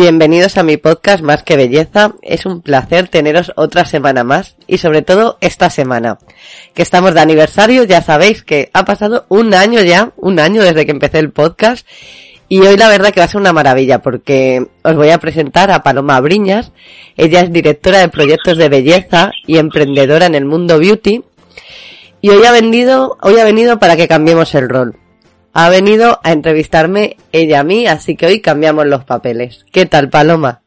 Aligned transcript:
Bienvenidos 0.00 0.56
a 0.56 0.62
mi 0.62 0.78
podcast 0.78 1.22
Más 1.22 1.42
que 1.42 1.58
Belleza. 1.58 2.14
Es 2.22 2.46
un 2.46 2.62
placer 2.62 3.08
teneros 3.08 3.52
otra 3.54 3.84
semana 3.84 4.24
más 4.24 4.56
y 4.66 4.78
sobre 4.78 5.02
todo 5.02 5.36
esta 5.42 5.68
semana, 5.68 6.16
que 6.72 6.80
estamos 6.80 7.12
de 7.12 7.20
aniversario, 7.20 7.84
ya 7.84 8.00
sabéis 8.00 8.42
que 8.42 8.70
ha 8.72 8.86
pasado 8.86 9.26
un 9.28 9.52
año 9.52 9.82
ya, 9.82 10.12
un 10.16 10.40
año 10.40 10.62
desde 10.62 10.86
que 10.86 10.92
empecé 10.92 11.18
el 11.18 11.32
podcast 11.32 11.86
y 12.48 12.60
hoy 12.60 12.78
la 12.78 12.88
verdad 12.88 13.12
que 13.12 13.20
va 13.20 13.26
a 13.26 13.28
ser 13.28 13.42
una 13.42 13.52
maravilla 13.52 14.00
porque 14.00 14.68
os 14.82 14.96
voy 14.96 15.10
a 15.10 15.18
presentar 15.18 15.70
a 15.70 15.82
Paloma 15.82 16.18
Briñas. 16.22 16.72
Ella 17.18 17.42
es 17.42 17.52
directora 17.52 17.98
de 17.98 18.08
proyectos 18.08 18.56
de 18.56 18.70
belleza 18.70 19.32
y 19.46 19.58
emprendedora 19.58 20.24
en 20.24 20.34
el 20.34 20.46
mundo 20.46 20.78
beauty 20.78 21.22
y 22.22 22.30
hoy 22.30 22.42
ha 22.46 22.52
venido, 22.52 23.18
hoy 23.20 23.38
ha 23.38 23.44
venido 23.44 23.78
para 23.78 23.96
que 23.96 24.08
cambiemos 24.08 24.54
el 24.54 24.66
rol 24.66 24.99
ha 25.52 25.68
venido 25.68 26.20
a 26.22 26.32
entrevistarme 26.32 27.16
ella 27.32 27.60
a 27.60 27.64
mí, 27.64 27.86
así 27.86 28.16
que 28.16 28.26
hoy 28.26 28.40
cambiamos 28.40 28.86
los 28.86 29.04
papeles. 29.04 29.64
¿Qué 29.72 29.86
tal, 29.86 30.08
Paloma? 30.08 30.62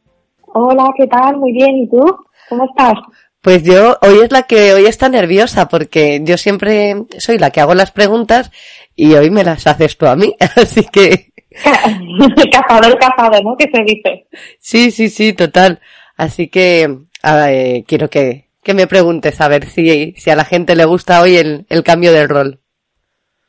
Hola, 0.54 0.86
¿qué 0.98 1.08
tal? 1.08 1.38
Muy 1.38 1.54
bien, 1.54 1.78
¿y 1.78 1.90
tú? 1.90 2.04
¿Cómo 2.50 2.66
estás? 2.66 2.94
Pues 3.42 3.64
yo, 3.64 3.98
hoy 4.02 4.20
es 4.24 4.32
la 4.32 4.44
que 4.44 4.74
hoy 4.74 4.86
está 4.86 5.10
nerviosa 5.10 5.68
porque 5.68 6.22
yo 6.24 6.38
siempre 6.38 6.96
soy 7.18 7.38
la 7.38 7.52
que 7.52 7.60
hago 7.60 7.74
las 7.74 7.92
preguntas 7.92 8.52
y 8.96 9.14
hoy 9.16 9.30
me 9.32 9.44
las 9.44 9.68
haces 9.68 9.98
tú 9.98 10.06
a 10.06 10.16
mí, 10.16 10.36
así 10.56 10.86
que... 10.86 11.32
cazador, 12.52 12.98
cazador, 12.98 13.44
¿no? 13.44 13.56
Que 13.58 13.70
se 13.74 13.84
dice. 13.84 14.28
Sí, 14.60 14.92
sí, 14.92 15.10
sí, 15.10 15.34
total. 15.34 15.82
Así 16.16 16.48
que 16.48 17.00
eh, 17.24 17.84
quiero 17.88 18.10
que, 18.10 18.50
que 18.64 18.74
me 18.74 18.88
preguntes 18.88 19.40
a 19.42 19.48
ver 19.48 19.68
si, 19.68 20.14
si 20.18 20.30
a 20.30 20.36
la 20.36 20.46
gente 20.46 20.76
le 20.76 20.86
gusta 20.86 21.22
hoy 21.22 21.38
el, 21.38 21.66
el 21.70 21.84
cambio 21.84 22.12
de 22.12 22.28
rol. 22.28 22.63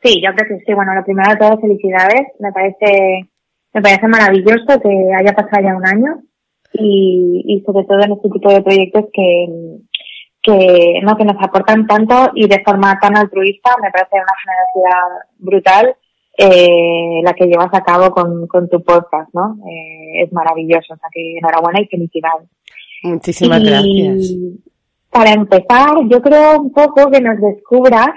Sí, 0.04 0.20
yo 0.22 0.34
creo 0.34 0.48
que 0.48 0.64
sí. 0.64 0.74
Bueno, 0.74 0.94
lo 0.94 1.02
primero 1.02 1.30
de 1.30 1.36
todo, 1.36 1.58
felicidades. 1.60 2.28
Me 2.38 2.52
parece, 2.52 3.30
me 3.72 3.80
parece 3.80 4.06
maravilloso 4.06 4.80
que 4.82 5.10
haya 5.18 5.32
pasado 5.32 5.62
ya 5.62 5.74
un 5.74 5.86
año 5.86 6.20
y, 6.74 7.42
y 7.46 7.64
sobre 7.64 7.86
todo 7.86 8.02
en 8.02 8.12
este 8.12 8.28
tipo 8.28 8.52
de 8.52 8.60
proyectos 8.60 9.04
que, 9.14 9.46
que, 10.42 11.00
no, 11.02 11.16
que 11.16 11.24
nos 11.24 11.36
aportan 11.40 11.86
tanto 11.86 12.32
y 12.34 12.46
de 12.46 12.62
forma 12.62 12.98
tan 13.00 13.16
altruista. 13.16 13.70
Me 13.82 13.90
parece 13.90 14.16
una 14.16 14.36
generosidad 14.44 15.26
brutal 15.38 15.96
eh, 16.36 17.20
la 17.24 17.32
que 17.32 17.46
llevas 17.46 17.72
a 17.72 17.82
cabo 17.82 18.10
con, 18.10 18.46
con 18.46 18.68
tu 18.68 18.82
podcast, 18.82 19.32
¿no? 19.32 19.56
Eh, 19.66 20.24
es 20.24 20.32
maravilloso. 20.34 20.92
O 20.92 20.96
sea 20.98 21.08
que 21.10 21.38
enhorabuena 21.38 21.80
y 21.80 21.86
felicidades. 21.86 22.50
Muchísimas 23.04 23.62
gracias. 23.64 24.34
Para 25.08 25.32
empezar, 25.32 25.96
yo 26.10 26.20
creo 26.20 26.60
un 26.60 26.72
poco 26.72 27.10
que 27.10 27.20
nos 27.20 27.40
descubras 27.40 28.10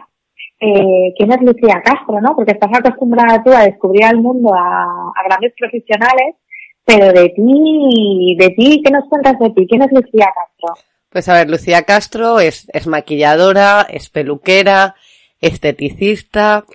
eh, 0.59 1.13
quién 1.15 1.31
es 1.31 1.41
Lucía 1.41 1.81
Castro, 1.83 2.19
¿no? 2.21 2.35
Porque 2.35 2.53
estás 2.53 2.71
acostumbrada 2.73 3.43
tú 3.43 3.51
a 3.51 3.63
descubrir 3.63 4.05
al 4.05 4.17
mundo 4.17 4.53
a, 4.53 5.11
grandes 5.27 5.53
profesionales, 5.57 6.35
pero 6.83 7.07
de 7.07 7.29
ti, 7.29 8.35
de 8.39 8.49
ti, 8.49 8.81
¿qué 8.83 8.91
nos 8.91 9.07
cuentas 9.09 9.37
de 9.39 9.49
ti? 9.51 9.67
¿Quién 9.67 9.83
es 9.83 9.91
Lucía 9.91 10.27
Castro? 10.33 10.83
Pues 11.09 11.29
a 11.29 11.33
ver, 11.33 11.49
Lucía 11.49 11.83
Castro 11.83 12.39
es, 12.39 12.67
maquilladora, 12.87 13.85
es 13.89 14.09
peluquera, 14.09 14.95
esteticista 15.41 16.65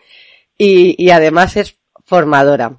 y, 0.56 1.10
además 1.10 1.56
es 1.56 1.76
formadora, 2.04 2.76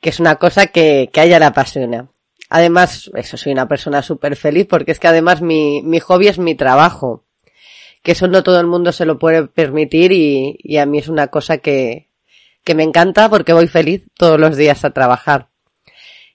que 0.00 0.08
es 0.08 0.20
una 0.20 0.36
cosa 0.36 0.68
que, 0.68 1.10
que 1.12 1.20
a 1.20 1.24
ella 1.24 1.38
le 1.38 1.44
apasiona. 1.46 2.08
Además, 2.48 3.10
eso, 3.14 3.36
soy 3.36 3.52
una 3.52 3.68
persona 3.68 4.00
súper 4.00 4.36
feliz 4.36 4.66
porque 4.68 4.92
es 4.92 5.00
que 5.00 5.08
además 5.08 5.42
mi, 5.42 5.82
mi 5.82 6.00
hobby 6.00 6.28
es 6.28 6.38
mi 6.38 6.54
trabajo 6.54 7.24
que 8.04 8.12
eso 8.12 8.28
no 8.28 8.42
todo 8.42 8.60
el 8.60 8.66
mundo 8.66 8.92
se 8.92 9.06
lo 9.06 9.18
puede 9.18 9.46
permitir 9.48 10.12
y, 10.12 10.58
y 10.62 10.76
a 10.76 10.84
mí 10.84 10.98
es 10.98 11.08
una 11.08 11.28
cosa 11.28 11.58
que, 11.58 12.10
que 12.62 12.74
me 12.74 12.82
encanta 12.82 13.30
porque 13.30 13.54
voy 13.54 13.66
feliz 13.66 14.04
todos 14.14 14.38
los 14.38 14.58
días 14.58 14.84
a 14.84 14.90
trabajar. 14.90 15.48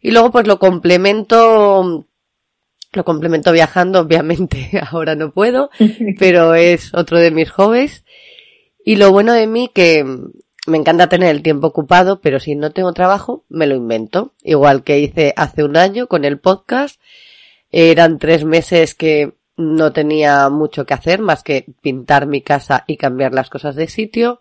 Y 0.01 0.09
luego 0.09 0.31
pues 0.31 0.47
lo 0.47 0.57
complemento, 0.57 2.07
lo 2.91 3.05
complemento 3.05 3.51
viajando, 3.51 3.99
obviamente 4.01 4.81
ahora 4.89 5.13
no 5.13 5.31
puedo, 5.31 5.69
pero 6.19 6.55
es 6.55 6.91
otro 6.95 7.19
de 7.19 7.29
mis 7.29 7.51
hobbies. 7.51 8.03
Y 8.83 8.95
lo 8.95 9.11
bueno 9.11 9.33
de 9.33 9.45
mí 9.45 9.69
que 9.71 10.03
me 10.65 10.77
encanta 10.77 11.07
tener 11.07 11.29
el 11.29 11.43
tiempo 11.43 11.67
ocupado, 11.67 12.19
pero 12.19 12.39
si 12.39 12.55
no 12.55 12.71
tengo 12.71 12.93
trabajo, 12.93 13.45
me 13.47 13.67
lo 13.67 13.75
invento. 13.75 14.33
Igual 14.41 14.83
que 14.83 14.97
hice 14.97 15.35
hace 15.37 15.63
un 15.63 15.77
año 15.77 16.07
con 16.07 16.25
el 16.25 16.39
podcast. 16.39 16.99
Eran 17.71 18.17
tres 18.17 18.43
meses 18.43 18.95
que 18.95 19.38
no 19.59 19.91
tenía 19.91 20.47
mucho 20.47 20.85
que 20.85 20.93
hacer 20.93 21.19
más 21.19 21.43
que 21.43 21.65
pintar 21.81 22.27
mi 22.27 22.41
casa 22.41 22.85
y 22.87 22.95
cambiar 22.95 23.33
las 23.33 23.49
cosas 23.49 23.75
de 23.75 23.89
sitio 23.89 24.39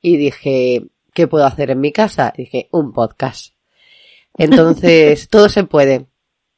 y 0.00 0.16
dije, 0.16 0.84
¿qué 1.12 1.26
puedo 1.26 1.44
hacer 1.44 1.72
en 1.72 1.80
mi 1.80 1.90
casa? 1.90 2.32
dije, 2.36 2.68
un 2.70 2.92
podcast. 2.92 3.54
Entonces, 4.38 5.28
todo 5.30 5.48
se 5.48 5.64
puede. 5.64 6.06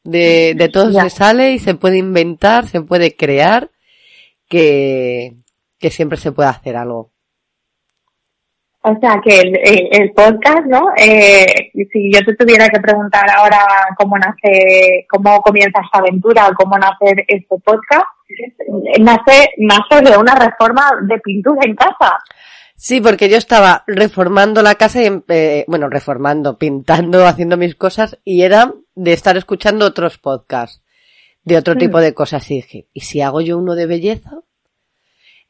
De, 0.04 0.54
de 0.54 0.68
todo 0.68 0.92
se 0.92 1.08
sale 1.08 1.52
y 1.52 1.58
se 1.58 1.74
puede 1.74 1.96
inventar, 1.96 2.68
se 2.68 2.82
puede 2.82 3.16
crear, 3.16 3.70
que, 4.46 5.36
que 5.78 5.90
siempre 5.90 6.18
se 6.18 6.32
puede 6.32 6.50
hacer 6.50 6.76
algo. 6.76 7.11
O 8.84 8.98
sea, 9.00 9.20
que 9.24 9.38
el, 9.38 9.56
el, 9.92 10.12
podcast, 10.12 10.66
¿no? 10.66 10.88
Eh, 10.96 11.70
si 11.92 12.12
yo 12.12 12.20
te 12.24 12.34
tuviera 12.34 12.68
que 12.68 12.80
preguntar 12.80 13.24
ahora 13.30 13.64
cómo 13.96 14.18
nace, 14.18 15.06
cómo 15.08 15.40
comienza 15.40 15.80
esta 15.84 16.00
aventura 16.00 16.48
o 16.48 16.54
cómo 16.54 16.76
nace 16.76 17.24
este 17.28 17.56
podcast, 17.64 18.06
nace, 18.98 19.50
nace 19.58 20.10
de 20.10 20.18
una 20.18 20.34
reforma 20.34 20.82
de 21.02 21.16
pintura 21.20 21.60
en 21.64 21.76
casa. 21.76 22.18
Sí, 22.74 23.00
porque 23.00 23.28
yo 23.28 23.36
estaba 23.36 23.84
reformando 23.86 24.60
la 24.62 24.74
casa 24.74 25.00
y, 25.00 25.22
eh, 25.28 25.64
bueno, 25.68 25.88
reformando, 25.88 26.58
pintando, 26.58 27.24
haciendo 27.28 27.56
mis 27.56 27.76
cosas 27.76 28.18
y 28.24 28.42
era 28.42 28.72
de 28.96 29.12
estar 29.12 29.36
escuchando 29.36 29.86
otros 29.86 30.18
podcasts 30.18 30.82
de 31.44 31.56
otro 31.56 31.76
tipo 31.76 31.98
mm. 31.98 32.00
de 32.00 32.14
cosas 32.14 32.50
y 32.50 32.56
dije, 32.56 32.88
¿y 32.92 33.00
si 33.00 33.20
hago 33.20 33.40
yo 33.40 33.58
uno 33.58 33.76
de 33.76 33.86
belleza? 33.86 34.31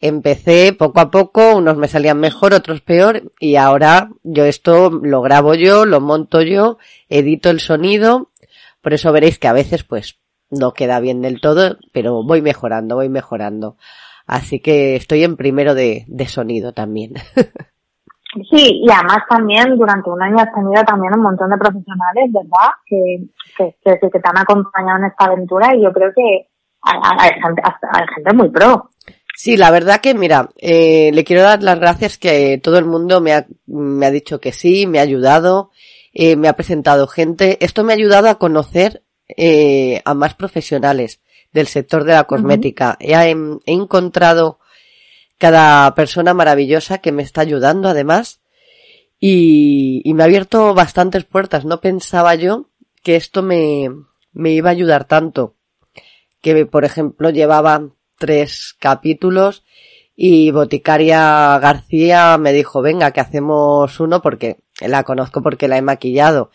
Empecé 0.02 0.74
poco 0.74 1.00
a 1.00 1.10
poco, 1.10 1.56
unos 1.56 1.78
me 1.78 1.88
salían 1.88 2.18
mejor, 2.20 2.52
otros 2.52 2.82
peor, 2.82 3.32
y 3.38 3.56
ahora 3.56 4.10
yo 4.24 4.44
esto 4.44 4.90
lo 4.90 5.22
grabo 5.22 5.54
yo, 5.54 5.86
lo 5.86 6.00
monto 6.00 6.42
yo, 6.42 6.76
edito 7.08 7.48
el 7.48 7.60
sonido, 7.60 8.30
por 8.82 8.92
eso 8.92 9.12
veréis 9.12 9.38
que 9.38 9.48
a 9.48 9.52
veces 9.52 9.84
pues 9.84 10.18
no 10.50 10.72
queda 10.72 11.00
bien 11.00 11.22
del 11.22 11.40
todo, 11.40 11.78
pero 11.92 12.24
voy 12.24 12.42
mejorando, 12.42 12.96
voy 12.96 13.08
mejorando. 13.08 13.76
Así 14.26 14.60
que 14.60 14.96
estoy 14.96 15.24
en 15.24 15.36
primero 15.36 15.74
de, 15.74 16.04
de 16.08 16.26
sonido 16.26 16.72
también. 16.72 17.14
Sí, 18.50 18.81
y 18.82 18.90
además 18.90 19.19
también 19.28 19.76
durante 19.76 20.08
un 20.08 20.22
año 20.22 20.38
has 20.38 20.50
tenido 20.55 20.82
también 20.84 21.12
un 21.14 21.22
montón 21.22 21.50
de 21.50 21.58
profesionales, 21.58 22.32
¿verdad? 22.32 22.72
Que, 22.87 23.26
que, 23.58 23.98
que, 24.00 24.08
te 24.08 24.22
han 24.25 24.38
acompañado 24.38 25.00
en 25.00 25.05
esta 25.05 25.26
aventura 25.26 25.76
y 25.76 25.82
yo 25.82 25.93
creo 25.93 26.10
que 26.16 26.48
hay, 26.81 26.98
hay, 27.19 27.31
hay 27.31 28.06
gente 28.14 28.34
muy 28.34 28.48
pro. 28.48 28.88
Sí, 29.37 29.56
la 29.56 29.70
verdad 29.70 30.00
que, 30.00 30.14
mira, 30.14 30.50
eh, 30.56 31.11
le 31.12 31.25
quiero 31.25 31.43
dar 31.43 31.62
las 31.62 31.79
gracias 31.79 32.19
que 32.19 32.58
todo 32.62 32.79
el 32.79 32.84
mundo 32.84 33.20
me 33.20 33.32
ha, 33.32 33.46
me 33.67 34.06
ha 34.06 34.11
dicho 34.11 34.40
que 34.40 34.52
sí, 34.52 34.87
me 34.87 34.99
ha 34.99 35.02
ayudado, 35.02 35.70
eh, 36.12 36.37
me 36.37 36.49
ha 36.49 36.52
presentado 36.55 37.06
gente. 37.06 37.58
Esto 37.64 37.82
me 37.82 37.93
ha 37.93 37.96
ayudado 37.96 38.29
a 38.29 38.38
conocer 38.38 39.02
eh, 39.37 40.02
a 40.05 40.14
más 40.14 40.34
profesionales 40.34 41.20
del 41.52 41.67
sector 41.67 42.05
de 42.05 42.12
la 42.12 42.25
cosmética. 42.25 42.96
he, 43.00 43.14
he, 43.14 43.34
encontrado 43.67 44.58
cada 45.38 45.94
persona 45.94 46.34
maravillosa 46.34 46.99
que 46.99 47.12
me 47.12 47.23
está 47.23 47.40
ayudando, 47.40 47.88
además, 47.88 48.40
y, 49.19 50.02
y 50.05 50.14
me 50.14 50.23
ha 50.23 50.26
abierto 50.26 50.75
bastantes 50.75 51.25
puertas. 51.25 51.64
No 51.64 51.81
pensaba 51.81 52.34
yo 52.34 52.69
que 53.02 53.17
esto 53.17 53.43
me, 53.43 53.88
me 54.32 54.52
iba 54.52 54.70
a 54.70 54.73
ayudar 54.73 55.06
tanto. 55.06 55.56
Que, 56.40 56.67
por 56.67 56.84
ejemplo, 56.84 57.31
llevaba 57.31 57.90
tres 58.22 58.76
capítulos 58.78 59.64
y 60.14 60.52
Boticaria 60.52 61.58
García 61.58 62.38
me 62.38 62.52
dijo, 62.52 62.80
venga, 62.80 63.10
que 63.10 63.19
hacemos 63.19 63.98
uno 63.98 64.22
porque 64.22 64.58
la 64.80 65.02
conozco 65.02 65.42
porque 65.42 65.66
la 65.66 65.76
he 65.76 65.82
maquillado. 65.82 66.52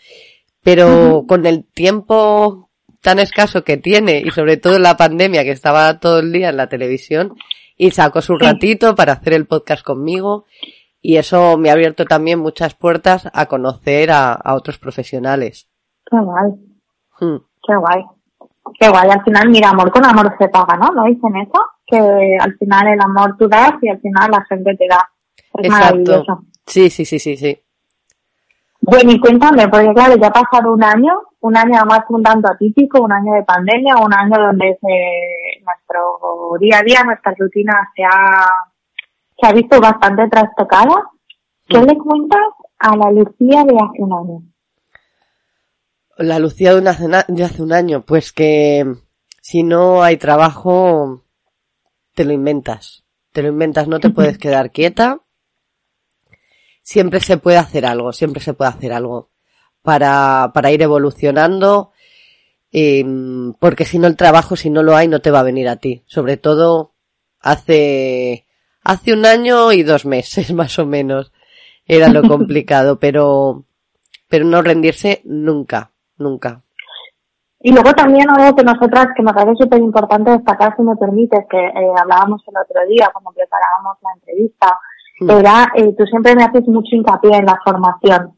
Pero 0.64 1.26
con 1.28 1.46
el 1.46 1.66
tiempo 1.66 2.70
tan 3.02 3.20
escaso 3.20 3.66
que 3.66 3.76
tiene 3.76 4.24
y 4.26 4.32
sobre 4.32 4.56
todo 4.56 4.78
en 4.78 4.84
la 4.84 4.96
pandemia 4.96 5.44
que 5.44 5.52
estaba 5.52 6.00
todo 6.00 6.20
el 6.20 6.32
día 6.32 6.48
en 6.48 6.58
la 6.58 6.70
televisión 6.70 7.36
y 7.76 7.92
sacó 7.92 8.22
su 8.22 8.38
ratito 8.38 8.96
para 8.96 9.14
hacer 9.14 9.34
el 9.34 9.46
podcast 9.46 9.84
conmigo 9.84 10.46
y 11.02 11.18
eso 11.18 11.58
me 11.58 11.70
ha 11.70 11.74
abierto 11.74 12.06
también 12.06 12.40
muchas 12.40 12.76
puertas 12.76 13.30
a 13.34 13.48
conocer 13.48 14.10
a, 14.12 14.40
otros 14.56 14.78
profesionales. 14.78 15.68
Qué 16.10 16.18
guay. 16.18 16.52
Hmm. 17.20 17.44
Qué 17.68 17.76
guay. 17.76 18.17
Qué 18.80 18.90
guay. 18.90 19.10
Al 19.10 19.24
final, 19.24 19.50
mira, 19.50 19.70
amor 19.70 19.92
con 19.92 20.06
amor 20.06 20.36
se 20.38 20.50
paga, 20.50 20.78
¿no? 20.78 20.92
¿No 20.92 21.04
dicen 21.06 21.36
eso? 21.38 21.60
Que 21.86 22.38
al 22.40 22.56
final 22.58 22.88
el 22.88 23.02
amor 23.02 23.36
tú 23.38 23.48
das 23.48 23.74
y 23.82 23.90
al 23.90 24.00
final 24.00 24.32
la 24.32 24.46
gente 24.46 24.76
te 24.76 24.88
da. 24.88 25.10
Es 25.54 25.70
maravilloso. 25.70 26.44
Sí, 26.66 26.90
sí, 26.90 27.06
sí, 27.06 27.20
sí, 27.20 27.38
sí. 27.38 27.60
Bueno, 28.82 29.12
y 29.12 29.20
cuéntame, 29.20 29.68
porque 29.68 29.94
claro, 29.94 30.16
ya 30.16 30.28
ha 30.28 30.32
pasado 30.32 30.74
un 30.74 30.84
año, 30.84 31.12
un 31.42 31.58
año 31.58 31.74
además 31.76 32.06
un 32.10 32.24
tanto 32.24 32.50
atípico, 32.50 33.02
un 33.02 33.12
año 33.12 33.34
de 33.34 33.44
pandemia, 33.44 33.98
un 33.98 34.14
año 34.14 34.36
donde 34.38 34.78
nuestro 34.82 36.58
día 36.60 36.80
a 36.80 36.84
día, 36.84 37.04
nuestra 37.04 37.34
rutina 37.38 37.74
se 37.96 38.04
ha, 38.04 38.48
se 39.40 39.48
ha 39.48 39.54
visto 39.54 39.82
bastante 39.82 40.28
trastocada. 40.30 41.10
¿Qué 41.68 41.80
mm. 41.80 41.84
le 41.84 41.98
cuentas 41.98 42.48
a 42.80 42.96
la 42.96 43.12
Lucía 43.12 43.64
de 43.64 43.76
hace 43.76 44.04
un 44.04 44.14
año? 44.14 44.42
La 46.18 46.40
Lucía 46.40 46.74
de, 46.74 46.82
de 47.28 47.44
hace 47.44 47.62
un 47.62 47.74
año, 47.74 48.06
pues 48.06 48.32
que 48.32 48.86
si 49.42 49.64
no 49.64 50.04
hay 50.04 50.18
trabajo, 50.18 51.24
te 52.14 52.26
lo 52.26 52.34
inventas. 52.34 53.04
Te 53.32 53.44
lo 53.44 53.50
inventas, 53.50 53.88
no 53.88 54.00
te 54.00 54.10
puedes 54.10 54.38
quedar 54.38 54.72
quieta 54.72 55.22
siempre 56.88 57.20
se 57.20 57.36
puede 57.36 57.58
hacer 57.58 57.86
algo, 57.86 58.14
siempre 58.14 58.42
se 58.42 58.54
puede 58.54 58.70
hacer 58.70 58.94
algo 58.94 59.30
para, 59.82 60.52
para 60.54 60.72
ir 60.72 60.82
evolucionando, 60.82 61.92
em, 62.72 63.54
porque 63.60 63.84
si 63.84 64.00
no 64.00 64.08
el 64.08 64.16
trabajo, 64.16 64.56
si 64.56 64.70
no 64.70 64.84
lo 64.84 64.96
hay, 64.96 65.10
no 65.10 65.20
te 65.20 65.30
va 65.30 65.42
a 65.42 65.44
venir 65.52 65.68
a 65.68 65.76
ti. 65.76 66.04
Sobre 66.06 66.38
todo 66.38 66.94
hace, 67.42 68.46
hace 68.84 69.12
un 69.12 69.26
año 69.26 69.74
y 69.74 69.84
dos 69.84 70.06
meses 70.06 70.54
más 70.54 70.80
o 70.80 70.86
menos 70.86 71.34
era 71.86 72.08
lo 72.08 72.22
complicado, 72.30 73.00
pero, 73.00 73.66
pero 74.30 74.46
no 74.46 74.62
rendirse 74.62 75.22
nunca, 75.26 75.92
nunca. 76.18 76.62
Y 77.60 77.72
luego 77.72 77.92
también 77.94 78.30
algo 78.30 78.56
que 78.56 78.64
nosotras, 78.64 79.08
que 79.16 79.24
me 79.24 79.34
parece 79.34 79.64
súper 79.64 79.80
importante 79.82 80.32
destacar, 80.32 80.76
si 80.76 80.84
me 80.84 80.96
permites, 80.96 81.46
que 81.50 81.58
eh, 81.58 81.94
hablábamos 81.98 82.44
el 82.48 82.54
otro 82.56 82.88
día 82.88 83.10
cuando 83.12 83.32
preparábamos 83.32 83.98
la 84.04 84.14
entrevista, 84.14 84.80
Mm. 85.20 85.30
era, 85.32 85.72
eh, 85.76 85.96
tú 85.98 86.06
siempre 86.06 86.36
me 86.36 86.44
haces 86.44 86.68
mucho 86.68 86.96
hincapié 86.96 87.38
en 87.38 87.46
la 87.46 87.60
formación, 87.66 88.34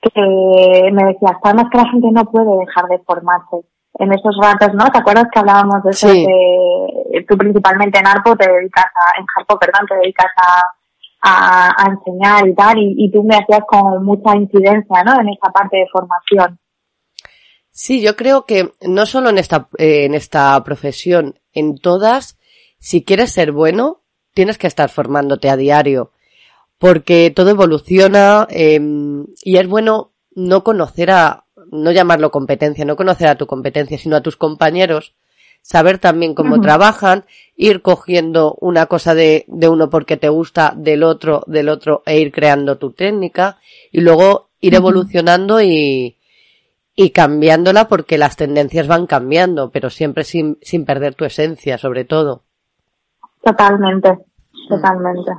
que 0.00 0.90
me 0.92 1.04
decías, 1.04 1.36
además 1.42 1.66
que 1.70 1.78
la 1.78 1.88
gente 1.90 2.08
no 2.10 2.24
puede 2.24 2.58
dejar 2.58 2.88
de 2.88 2.98
formarse 3.06 3.56
en 4.00 4.12
esos 4.12 4.36
ratos, 4.42 4.74
¿no? 4.74 4.90
¿Te 4.90 4.98
acuerdas 4.98 5.28
que 5.32 5.38
hablábamos 5.38 5.82
de 5.84 5.90
eso? 5.90 6.08
Que 6.08 7.24
tú 7.28 7.38
principalmente 7.38 8.00
en 8.00 8.06
Arpo 8.08 8.36
te 8.36 8.50
dedicas 8.50 8.86
a, 8.86 9.20
en 9.20 9.26
Harpo, 9.36 9.58
perdón, 9.58 9.86
te 9.88 9.94
dedicas 9.94 10.32
a, 10.36 11.82
a, 11.82 11.86
enseñar 11.88 12.48
y 12.48 12.54
tal, 12.54 12.74
y, 12.78 13.10
tú 13.12 13.22
me 13.22 13.36
hacías 13.36 13.62
con 13.66 14.04
mucha 14.04 14.34
incidencia, 14.36 15.04
¿no? 15.04 15.20
En 15.20 15.28
esa 15.28 15.52
parte 15.52 15.76
de 15.76 15.86
formación. 15.92 16.58
Sí, 17.76 18.00
yo 18.00 18.14
creo 18.14 18.46
que 18.46 18.70
no 18.82 19.04
solo 19.04 19.30
en 19.30 19.38
esta, 19.38 19.68
eh, 19.78 20.04
en 20.04 20.14
esta 20.14 20.62
profesión, 20.62 21.40
en 21.52 21.76
todas, 21.76 22.38
si 22.78 23.02
quieres 23.02 23.32
ser 23.32 23.50
bueno, 23.50 24.00
tienes 24.32 24.58
que 24.58 24.68
estar 24.68 24.90
formándote 24.90 25.50
a 25.50 25.56
diario 25.56 26.12
porque 26.78 27.32
todo 27.34 27.50
evoluciona 27.50 28.46
em, 28.48 29.26
y 29.42 29.56
es 29.56 29.66
bueno 29.66 30.12
no 30.36 30.62
conocer 30.62 31.10
a, 31.10 31.46
no 31.72 31.90
llamarlo 31.90 32.30
competencia, 32.30 32.84
no 32.84 32.94
conocer 32.94 33.26
a 33.26 33.34
tu 33.34 33.48
competencia, 33.48 33.98
sino 33.98 34.14
a 34.14 34.22
tus 34.22 34.36
compañeros, 34.36 35.14
saber 35.60 35.98
también 35.98 36.34
cómo 36.34 36.60
trabajan, 36.60 37.24
ir 37.56 37.82
cogiendo 37.82 38.56
una 38.60 38.86
cosa 38.86 39.16
de, 39.16 39.46
de 39.48 39.68
uno 39.68 39.90
porque 39.90 40.16
te 40.16 40.28
gusta, 40.28 40.74
del 40.76 41.02
otro, 41.02 41.42
del 41.48 41.68
otro, 41.70 42.04
e 42.06 42.20
ir 42.20 42.30
creando 42.30 42.78
tu 42.78 42.92
técnica, 42.92 43.58
y 43.90 44.00
luego 44.00 44.50
ir 44.60 44.74
evolucionando 44.74 45.60
y, 45.60 46.18
y 46.96 47.10
cambiándola 47.10 47.88
porque 47.88 48.18
las 48.18 48.36
tendencias 48.36 48.86
van 48.86 49.06
cambiando, 49.06 49.70
pero 49.70 49.90
siempre 49.90 50.24
sin, 50.24 50.58
sin 50.62 50.84
perder 50.84 51.14
tu 51.14 51.24
esencia, 51.24 51.78
sobre 51.78 52.04
todo. 52.04 52.42
Totalmente, 53.42 54.18
totalmente. 54.68 55.32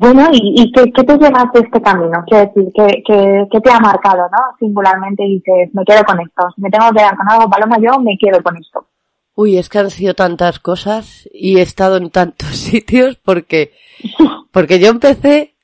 Bueno, 0.00 0.28
¿y, 0.30 0.70
qué, 0.70 0.86
te 0.92 1.18
llevas 1.18 1.52
de 1.52 1.60
este 1.60 1.82
camino? 1.82 2.22
Quiero 2.24 2.46
decir, 2.46 2.72
¿qué, 2.72 3.60
te 3.60 3.72
ha 3.72 3.80
marcado, 3.80 4.28
no? 4.30 4.56
Singularmente 4.60 5.24
dices, 5.24 5.70
me 5.74 5.84
quedo 5.84 6.04
con 6.04 6.20
esto. 6.20 6.48
Si 6.54 6.62
me 6.62 6.70
tengo 6.70 6.88
que 6.90 6.98
quedar 6.98 7.16
con 7.16 7.28
algo, 7.28 7.50
Paloma, 7.50 7.78
yo 7.80 7.98
me 7.98 8.16
quedo 8.16 8.40
con 8.40 8.56
esto. 8.56 8.86
Uy, 9.34 9.58
es 9.58 9.68
que 9.68 9.80
han 9.80 9.90
sido 9.90 10.14
tantas 10.14 10.60
cosas 10.60 11.28
y 11.32 11.58
he 11.58 11.62
estado 11.62 11.96
en 11.96 12.10
tantos 12.10 12.48
sitios 12.56 13.16
porque, 13.16 13.72
porque 14.52 14.78
yo 14.78 14.88
empecé, 14.88 15.56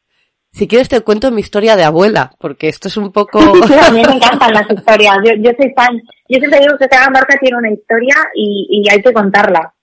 si 0.55 0.69
quieres 0.69 0.89
te 0.89 1.01
cuento 1.01 1.33
mi 1.33 1.41
historia 1.41 1.75
de 1.75 1.83
abuela, 1.83 2.33
porque 2.39 2.69
esto 2.69 2.87
es 2.87 2.97
un 2.97 3.11
poco... 3.11 3.41
a 3.41 3.91
mí 3.91 4.03
me 4.07 4.13
encantan 4.15 4.53
las 4.53 4.71
historias, 4.71 5.17
yo, 5.25 5.33
yo 5.43 5.51
soy 5.59 5.73
fan. 5.75 6.01
Yo 6.29 6.39
siempre 6.39 6.61
digo 6.61 6.79
que 6.79 6.89
cada 6.89 7.11
marca 7.11 7.37
tiene 7.41 7.59
una 7.59 7.73
historia 7.73 8.15
y, 8.37 8.69
y 8.71 8.89
hay 8.89 9.03
que 9.03 9.13
contarla. 9.13 9.75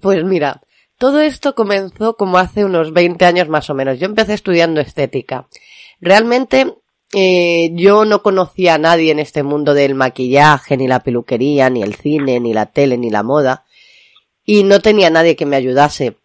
Pues 0.00 0.22
mira, 0.22 0.60
todo 0.98 1.20
esto 1.20 1.56
comenzó 1.56 2.16
como 2.16 2.38
hace 2.38 2.64
unos 2.64 2.92
20 2.92 3.24
años 3.24 3.48
más 3.48 3.70
o 3.70 3.74
menos. 3.74 3.98
Yo 3.98 4.06
empecé 4.06 4.34
estudiando 4.34 4.80
estética. 4.80 5.48
Realmente 6.00 6.76
eh, 7.12 7.72
yo 7.74 8.04
no 8.04 8.22
conocía 8.22 8.74
a 8.74 8.78
nadie 8.78 9.10
en 9.10 9.18
este 9.18 9.42
mundo 9.42 9.74
del 9.74 9.96
maquillaje, 9.96 10.76
ni 10.76 10.86
la 10.86 11.00
peluquería, 11.00 11.70
ni 11.70 11.82
el 11.82 11.96
cine, 11.96 12.38
ni 12.38 12.54
la 12.54 12.66
tele, 12.66 12.96
ni 12.98 13.10
la 13.10 13.24
moda. 13.24 13.64
Y 14.44 14.62
no 14.62 14.78
tenía 14.78 15.10
nadie 15.10 15.34
que 15.34 15.44
me 15.46 15.56
ayudase. 15.56 16.18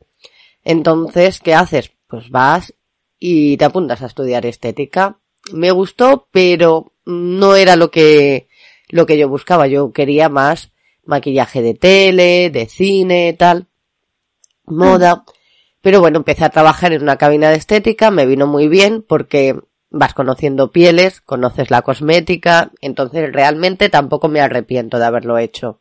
Entonces, 0.64 1.40
¿qué 1.40 1.56
haces? 1.56 1.92
Pues 2.08 2.30
vas 2.30 2.75
y 3.20 3.58
te 3.58 3.66
apuntas 3.66 4.02
a 4.02 4.08
estudiar 4.08 4.46
estética. 4.46 5.20
Me 5.52 5.72
gustó, 5.72 6.28
pero 6.32 6.94
no 7.06 7.56
era 7.56 7.76
lo 7.76 7.92
que, 7.92 8.48
lo 8.90 9.06
que 9.06 9.18
yo 9.18 9.30
buscaba. 9.30 9.68
Yo 9.68 9.92
quería 9.92 10.30
más 10.30 10.72
maquillaje 11.06 11.62
de 11.62 11.76
tele, 11.76 12.50
de 12.50 12.66
cine, 12.66 13.34
tal 13.38 13.68
moda. 14.68 15.26
Pero 15.82 16.00
bueno, 16.00 16.18
empecé 16.18 16.46
a 16.46 16.50
trabajar 16.50 16.94
en 16.94 17.04
una 17.04 17.18
cabina 17.18 17.50
de 17.50 17.58
estética, 17.58 18.12
me 18.12 18.26
vino 18.26 18.48
muy 18.48 18.68
bien 18.68 19.04
porque 19.08 19.60
vas 19.92 20.14
conociendo 20.14 20.72
pieles, 20.72 21.22
conoces 21.22 21.70
la 21.70 21.84
cosmética, 21.84 22.72
entonces 22.82 23.32
realmente 23.32 23.90
tampoco 23.90 24.28
me 24.28 24.42
arrepiento 24.42 24.98
de 24.98 25.06
haberlo 25.06 25.38
hecho. 25.38 25.80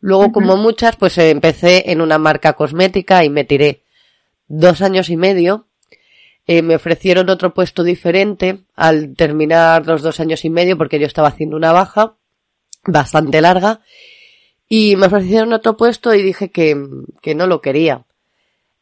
Luego, 0.00 0.30
como 0.30 0.56
muchas, 0.56 0.96
pues 0.96 1.16
empecé 1.18 1.90
en 1.90 2.02
una 2.02 2.18
marca 2.18 2.52
cosmética 2.52 3.24
y 3.24 3.30
me 3.30 3.44
tiré 3.44 3.82
dos 4.46 4.82
años 4.82 5.08
y 5.08 5.16
medio. 5.16 5.65
Eh, 6.46 6.62
me 6.62 6.76
ofrecieron 6.76 7.28
otro 7.28 7.52
puesto 7.52 7.82
diferente 7.82 8.60
al 8.76 9.16
terminar 9.16 9.86
los 9.86 10.02
dos 10.02 10.20
años 10.20 10.44
y 10.44 10.50
medio 10.50 10.78
porque 10.78 11.00
yo 11.00 11.06
estaba 11.06 11.28
haciendo 11.28 11.56
una 11.56 11.72
baja 11.72 12.16
bastante 12.84 13.40
larga 13.40 13.80
y 14.68 14.96
me 14.96 15.06
ofrecieron 15.06 15.52
otro 15.52 15.76
puesto 15.76 16.14
y 16.14 16.22
dije 16.22 16.50
que, 16.50 16.76
que 17.20 17.34
no 17.34 17.46
lo 17.46 17.60
quería. 17.60 18.04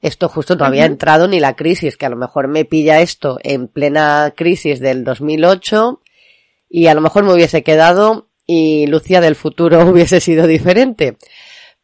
Esto 0.03 0.29
justo 0.29 0.57
no 0.57 0.67
había 0.67 0.85
entrado 0.85 1.29
ni 1.29 1.41
la 1.41 1.57
crisis, 1.57 1.97
que 1.97 2.05
a 2.05 2.11
lo 2.11 2.17
mejor 2.17 2.49
me 2.49 2.67
pilla 2.67 3.01
esto 3.01 3.39
en 3.43 3.69
plena 3.69 4.35
crisis 4.37 4.79
del 4.79 5.03
2008 5.03 6.03
y 6.69 6.89
a 6.89 6.95
lo 6.95 7.01
mejor 7.01 7.25
me 7.25 7.33
hubiese 7.33 7.63
quedado 7.63 8.29
y 8.47 8.87
Lucía 8.87 9.23
del 9.23 9.37
futuro 9.37 9.81
hubiese 9.89 10.21
sido 10.21 10.47
diferente. 10.47 11.17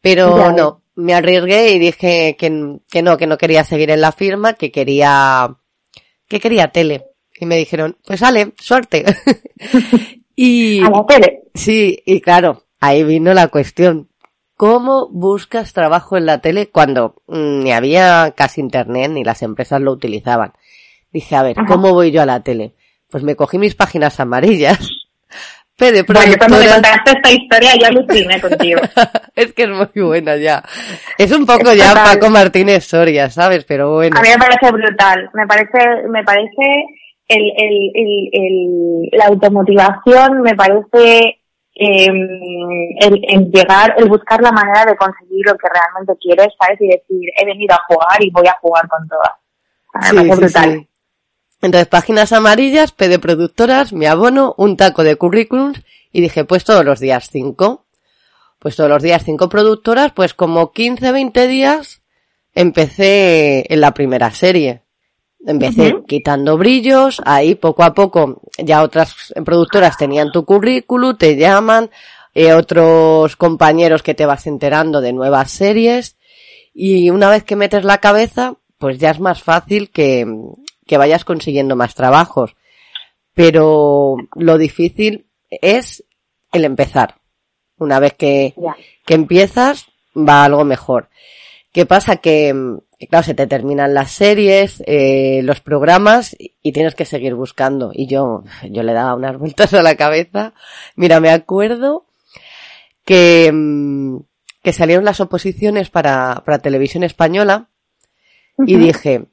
Pero 0.01 0.51
no, 0.51 0.81
me 0.95 1.13
arriesgué 1.13 1.71
y 1.71 1.79
dije 1.79 2.35
que, 2.37 2.79
que 2.89 3.01
no, 3.01 3.17
que 3.17 3.27
no 3.27 3.37
quería 3.37 3.63
seguir 3.63 3.89
en 3.91 4.01
la 4.01 4.11
firma, 4.11 4.53
que 4.53 4.71
quería, 4.71 5.55
que 6.31 6.39
quería 6.39 6.69
tele. 6.69 7.07
Y 7.37 7.45
me 7.45 7.57
dijeron, 7.57 7.97
pues 8.05 8.21
sale, 8.21 8.53
suerte. 8.57 9.03
y, 10.35 10.79
a 10.79 10.89
la 10.89 11.05
tele. 11.05 11.43
Sí, 11.53 12.01
y 12.05 12.21
claro, 12.21 12.63
ahí 12.79 13.03
vino 13.03 13.33
la 13.33 13.49
cuestión. 13.49 14.09
¿Cómo 14.55 15.09
buscas 15.09 15.73
trabajo 15.73 16.17
en 16.17 16.25
la 16.25 16.39
tele 16.39 16.69
cuando 16.69 17.21
mm, 17.27 17.63
ni 17.63 17.73
había 17.73 18.33
casi 18.35 18.61
internet 18.61 19.11
ni 19.11 19.23
las 19.23 19.41
empresas 19.41 19.81
lo 19.81 19.91
utilizaban? 19.91 20.53
Dije, 21.11 21.35
a 21.35 21.43
ver, 21.43 21.57
¿cómo 21.67 21.93
voy 21.93 22.11
yo 22.11 22.21
a 22.21 22.25
la 22.25 22.43
tele? 22.43 22.75
Pues 23.09 23.23
me 23.23 23.35
cogí 23.35 23.57
mis 23.57 23.75
páginas 23.75 24.19
amarillas. 24.21 24.79
Pero 25.81 26.05
bueno, 26.13 26.35
cuando 26.37 26.57
me 26.59 26.67
contaste 26.67 27.11
esta 27.11 27.31
historia 27.31 27.71
yo 27.79 27.87
aluciné 27.87 28.39
contigo. 28.39 28.81
es 29.35 29.51
que 29.53 29.63
es 29.63 29.69
muy 29.69 30.03
buena 30.03 30.35
ya. 30.37 30.61
Es 31.17 31.31
un 31.31 31.43
poco 31.43 31.73
ya 31.73 31.95
Paco 31.95 32.29
Martínez 32.29 32.85
Soria, 32.85 33.31
¿sabes? 33.31 33.65
Pero 33.65 33.95
bueno. 33.95 34.15
A 34.19 34.21
mí 34.21 34.27
me 34.29 34.37
parece 34.37 34.71
brutal. 34.71 35.31
Me 35.33 35.47
parece, 35.47 36.07
me 36.07 36.23
parece 36.23 36.85
el, 37.27 37.41
el, 37.57 37.91
el, 37.95 38.29
el 38.31 39.09
la 39.11 39.25
automotivación, 39.25 40.43
me 40.43 40.55
parece 40.55 41.39
em, 41.73 42.29
el, 42.99 43.25
el, 43.27 43.51
llegar, 43.51 43.95
el 43.97 44.07
buscar 44.07 44.39
la 44.39 44.51
manera 44.51 44.85
de 44.85 44.95
conseguir 44.95 45.47
lo 45.47 45.57
que 45.57 45.67
realmente 45.67 46.13
quieres, 46.21 46.53
¿sabes? 46.59 46.79
Y 46.79 46.89
decir, 46.89 47.27
he 47.39 47.45
venido 47.45 47.73
a 47.73 47.81
jugar 47.87 48.23
y 48.23 48.29
voy 48.29 48.45
a 48.45 48.57
jugar 48.61 48.87
con 48.87 49.07
todas. 49.07 49.33
Sí, 50.11 50.87
Entonces, 51.61 51.87
páginas 51.87 52.31
amarillas, 52.31 52.91
P 52.91 53.07
de 53.07 53.19
productoras, 53.19 53.93
mi 53.93 54.05
abono, 54.05 54.55
un 54.57 54.77
taco 54.77 55.03
de 55.03 55.15
currículums 55.15 55.81
y 56.11 56.21
dije, 56.21 56.43
pues 56.45 56.63
todos 56.63 56.83
los 56.83 56.99
días 56.99 57.29
cinco. 57.31 57.85
Pues 58.59 58.75
todos 58.75 58.89
los 58.89 59.01
días 59.01 59.23
cinco 59.23 59.49
productoras, 59.49 60.11
pues 60.11 60.33
como 60.33 60.71
15, 60.71 61.11
20 61.11 61.47
días 61.47 62.01
empecé 62.53 63.65
en 63.73 63.81
la 63.81 63.93
primera 63.93 64.31
serie. 64.31 64.83
Empecé 65.43 65.95
quitando 66.07 66.57
brillos, 66.57 67.19
ahí 67.25 67.55
poco 67.55 67.83
a 67.83 67.95
poco 67.95 68.41
ya 68.59 68.83
otras 68.83 69.33
productoras 69.43 69.97
tenían 69.97 70.31
tu 70.31 70.45
currículum, 70.45 71.17
te 71.17 71.35
llaman, 71.35 71.89
eh, 72.35 72.53
otros 72.53 73.35
compañeros 73.35 74.03
que 74.03 74.13
te 74.13 74.27
vas 74.27 74.45
enterando 74.45 75.01
de 75.01 75.13
nuevas 75.13 75.49
series 75.49 76.17
y 76.75 77.09
una 77.09 77.29
vez 77.29 77.43
que 77.43 77.55
metes 77.55 77.83
la 77.83 77.97
cabeza, 77.97 78.53
pues 78.77 78.99
ya 78.99 79.09
es 79.09 79.19
más 79.19 79.41
fácil 79.41 79.89
que, 79.89 80.27
que 80.91 80.97
vayas 80.97 81.23
consiguiendo 81.23 81.77
más 81.77 81.95
trabajos. 81.95 82.57
Pero 83.33 84.17
lo 84.35 84.57
difícil 84.57 85.25
es 85.49 86.03
el 86.51 86.65
empezar. 86.65 87.15
Una 87.77 88.01
vez 88.01 88.13
que, 88.15 88.53
que 89.05 89.13
empiezas, 89.13 89.85
va 90.17 90.43
algo 90.43 90.65
mejor. 90.65 91.07
¿Qué 91.71 91.85
pasa? 91.85 92.17
Que, 92.17 92.53
claro, 93.09 93.25
se 93.25 93.33
te 93.33 93.47
terminan 93.47 93.93
las 93.93 94.11
series, 94.11 94.83
eh, 94.85 95.39
los 95.43 95.61
programas 95.61 96.35
y 96.37 96.73
tienes 96.73 96.93
que 96.93 97.05
seguir 97.05 97.35
buscando. 97.35 97.91
Y 97.93 98.07
yo, 98.07 98.43
yo 98.69 98.83
le 98.83 98.91
daba 98.91 99.15
unas 99.15 99.37
vueltas 99.39 99.73
a 99.73 99.83
la 99.83 99.95
cabeza. 99.95 100.53
Mira, 100.97 101.21
me 101.21 101.29
acuerdo 101.29 102.05
que, 103.05 103.49
mm, 103.49 104.17
que 104.61 104.73
salieron 104.73 105.05
las 105.05 105.21
oposiciones 105.21 105.89
para, 105.89 106.43
para 106.45 106.59
televisión 106.59 107.03
española 107.03 107.69
y 108.57 108.75
dije, 108.75 109.29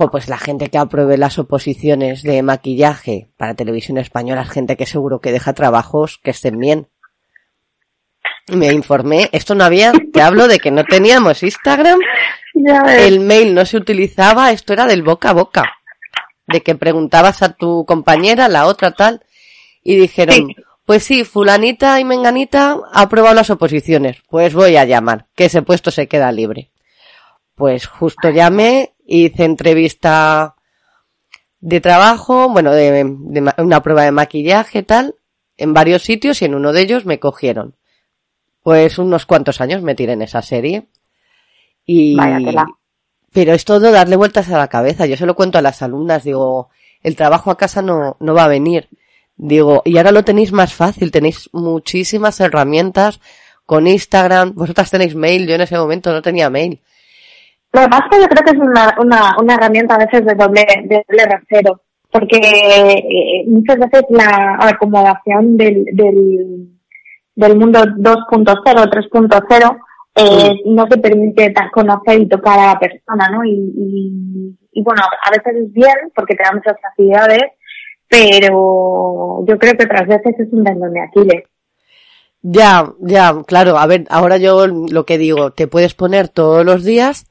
jo, 0.00 0.10
pues 0.10 0.28
la 0.30 0.38
gente 0.38 0.70
que 0.70 0.78
apruebe 0.78 1.18
las 1.18 1.38
oposiciones 1.38 2.22
de 2.22 2.42
maquillaje 2.42 3.28
para 3.36 3.54
televisión 3.54 3.98
española 3.98 4.42
es 4.42 4.48
gente 4.48 4.78
que 4.78 4.86
seguro 4.86 5.20
que 5.20 5.30
deja 5.30 5.52
trabajos 5.52 6.18
que 6.22 6.30
estén 6.30 6.58
bien. 6.58 6.88
Me 8.48 8.72
informé, 8.72 9.28
esto 9.32 9.54
no 9.54 9.62
había, 9.62 9.92
te 10.10 10.22
hablo 10.22 10.48
de 10.48 10.58
que 10.58 10.70
no 10.70 10.84
teníamos 10.84 11.42
Instagram, 11.42 12.00
el 12.88 13.20
mail 13.20 13.54
no 13.54 13.66
se 13.66 13.76
utilizaba, 13.76 14.52
esto 14.52 14.72
era 14.72 14.86
del 14.86 15.02
boca 15.02 15.30
a 15.30 15.34
boca, 15.34 15.64
de 16.46 16.62
que 16.62 16.74
preguntabas 16.74 17.42
a 17.42 17.52
tu 17.52 17.84
compañera, 17.84 18.48
la 18.48 18.66
otra 18.66 18.92
tal, 18.92 19.22
y 19.82 19.96
dijeron, 19.96 20.48
pues 20.86 21.04
sí, 21.04 21.24
fulanita 21.24 22.00
y 22.00 22.06
menganita 22.06 22.78
ha 22.90 23.02
aprobado 23.02 23.34
las 23.34 23.50
oposiciones, 23.50 24.16
pues 24.30 24.54
voy 24.54 24.76
a 24.76 24.86
llamar, 24.86 25.26
que 25.36 25.44
ese 25.44 25.60
puesto 25.60 25.90
se 25.90 26.08
queda 26.08 26.32
libre. 26.32 26.70
Pues 27.54 27.86
justo 27.86 28.30
llamé, 28.30 28.94
hice 29.18 29.44
entrevista 29.44 30.54
de 31.60 31.80
trabajo, 31.80 32.48
bueno, 32.48 32.72
de, 32.72 33.04
de 33.04 33.52
una 33.58 33.82
prueba 33.82 34.04
de 34.04 34.12
maquillaje 34.12 34.82
tal, 34.82 35.16
en 35.56 35.74
varios 35.74 36.02
sitios 36.02 36.40
y 36.40 36.46
en 36.46 36.54
uno 36.54 36.72
de 36.72 36.82
ellos 36.82 37.04
me 37.04 37.18
cogieron 37.18 37.74
pues 38.62 38.98
unos 38.98 39.26
cuantos 39.26 39.60
años 39.60 39.82
me 39.82 39.94
tiré 39.94 40.12
en 40.12 40.22
esa 40.22 40.42
serie. 40.42 40.88
Y, 41.86 42.16
pero 43.32 43.52
es 43.52 43.64
todo 43.64 43.90
darle 43.90 44.16
vueltas 44.16 44.48
a 44.50 44.58
la 44.58 44.68
cabeza. 44.68 45.06
Yo 45.06 45.16
se 45.16 45.26
lo 45.26 45.34
cuento 45.34 45.58
a 45.58 45.62
las 45.62 45.82
alumnas, 45.82 46.24
digo, 46.24 46.68
el 47.02 47.16
trabajo 47.16 47.50
a 47.50 47.56
casa 47.56 47.82
no, 47.82 48.16
no 48.20 48.34
va 48.34 48.44
a 48.44 48.48
venir. 48.48 48.88
Digo, 49.36 49.82
y 49.84 49.96
ahora 49.96 50.12
lo 50.12 50.24
tenéis 50.24 50.52
más 50.52 50.74
fácil, 50.74 51.10
tenéis 51.10 51.48
muchísimas 51.52 52.38
herramientas 52.40 53.20
con 53.64 53.86
Instagram, 53.86 54.54
vosotras 54.54 54.90
tenéis 54.90 55.14
mail, 55.14 55.46
yo 55.46 55.54
en 55.54 55.62
ese 55.62 55.78
momento 55.78 56.12
no 56.12 56.20
tenía 56.20 56.50
mail. 56.50 56.80
Lo 57.72 57.82
que 57.82 57.88
pasa 57.88 58.04
es 58.04 58.16
que 58.16 58.22
yo 58.22 58.28
creo 58.28 58.44
que 58.44 58.50
es 58.50 58.68
una, 58.68 58.94
una, 58.98 59.36
una 59.40 59.54
herramienta 59.54 59.94
a 59.94 59.98
veces 59.98 60.24
de 60.24 60.34
doble, 60.34 60.64
de 60.84 61.04
doble 61.08 61.24
rasero, 61.24 61.82
porque 62.10 62.38
eh, 62.38 63.44
muchas 63.46 63.78
veces 63.78 64.02
la 64.10 64.58
acomodación 64.60 65.56
del, 65.56 65.84
del, 65.92 66.68
del 67.36 67.56
mundo 67.56 67.80
2.0, 67.80 68.64
3.0, 68.64 69.78
eh, 70.16 70.62
no 70.66 70.86
te 70.88 70.98
permite 70.98 71.54
conocer 71.72 72.20
y 72.20 72.28
tocar 72.28 72.58
a 72.58 72.66
la 72.74 72.78
persona, 72.78 73.30
¿no? 73.30 73.44
Y, 73.44 74.56
y, 74.72 74.82
bueno, 74.82 75.02
a 75.02 75.30
veces 75.30 75.66
es 75.66 75.72
bien 75.72 75.94
porque 76.14 76.34
te 76.34 76.42
da 76.42 76.52
muchas 76.52 76.76
facilidades, 76.82 77.52
pero 78.08 79.44
yo 79.46 79.58
creo 79.58 79.74
que 79.74 79.84
otras 79.84 80.08
veces 80.08 80.34
es 80.40 80.52
un 80.52 80.64
tendón 80.64 80.92
de 80.92 81.00
Aquiles. 81.00 81.44
Ya, 82.42 82.92
ya, 83.00 83.34
claro. 83.46 83.78
A 83.78 83.86
ver, 83.86 84.06
ahora 84.10 84.38
yo 84.38 84.66
lo 84.66 85.04
que 85.04 85.18
digo, 85.18 85.52
te 85.52 85.68
puedes 85.68 85.94
poner 85.94 86.28
todos 86.28 86.64
los 86.64 86.84
días, 86.84 87.29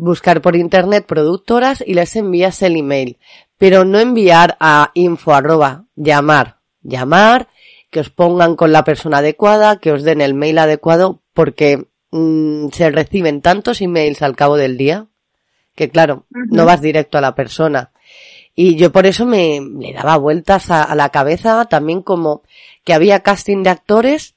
buscar 0.00 0.40
por 0.40 0.56
internet 0.56 1.04
productoras 1.06 1.84
y 1.86 1.94
les 1.94 2.16
envías 2.16 2.62
el 2.62 2.76
email. 2.76 3.18
Pero 3.58 3.84
no 3.84 3.98
enviar 3.98 4.56
a 4.60 4.90
info 4.94 5.34
arroba, 5.34 5.84
llamar, 5.94 6.58
llamar 6.82 7.48
que 7.90 8.00
os 8.00 8.10
pongan 8.10 8.56
con 8.56 8.72
la 8.72 8.84
persona 8.84 9.18
adecuada, 9.18 9.78
que 9.78 9.92
os 9.92 10.02
den 10.02 10.20
el 10.20 10.34
mail 10.34 10.58
adecuado, 10.58 11.20
porque 11.34 11.86
mm, 12.12 12.68
se 12.68 12.90
reciben 12.90 13.42
tantos 13.42 13.80
emails 13.80 14.22
al 14.22 14.36
cabo 14.36 14.56
del 14.56 14.76
día 14.76 15.06
que 15.74 15.88
claro, 15.88 16.26
no 16.30 16.66
vas 16.66 16.80
directo 16.80 17.18
a 17.18 17.22
la 17.22 17.34
persona. 17.34 17.92
Y 18.54 18.76
yo 18.76 18.92
por 18.92 19.06
eso 19.06 19.24
me 19.24 19.60
le 19.60 19.92
daba 19.92 20.16
vueltas 20.16 20.70
a, 20.70 20.94
la 20.94 21.08
cabeza 21.08 21.64
también 21.66 22.02
como 22.02 22.42
que 22.84 22.92
había 22.92 23.20
casting 23.20 23.62
de 23.62 23.70
actores 23.70 24.34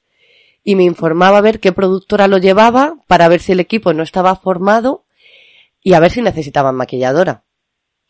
y 0.62 0.76
me 0.76 0.84
informaba 0.84 1.38
a 1.38 1.42
ver 1.42 1.60
qué 1.60 1.72
productora 1.72 2.28
lo 2.28 2.38
llevaba 2.38 2.96
para 3.06 3.28
ver 3.28 3.40
si 3.40 3.52
el 3.52 3.60
equipo 3.60 3.92
no 3.92 4.02
estaba 4.02 4.36
formado 4.36 5.03
y 5.84 5.92
a 5.92 6.00
ver 6.00 6.10
si 6.10 6.22
necesitaban 6.22 6.74
maquilladora. 6.74 7.44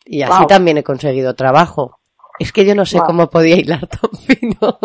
Y 0.05 0.23
así 0.23 0.47
también 0.47 0.77
he 0.77 0.83
conseguido 0.83 1.35
trabajo. 1.35 1.99
Es 2.39 2.51
que 2.51 2.65
yo 2.65 2.73
no 2.73 2.85
sé 2.85 2.99
cómo 2.99 3.29
podía 3.29 3.57
hilar 3.57 3.85
tan 3.87 4.11
fino. 4.11 4.79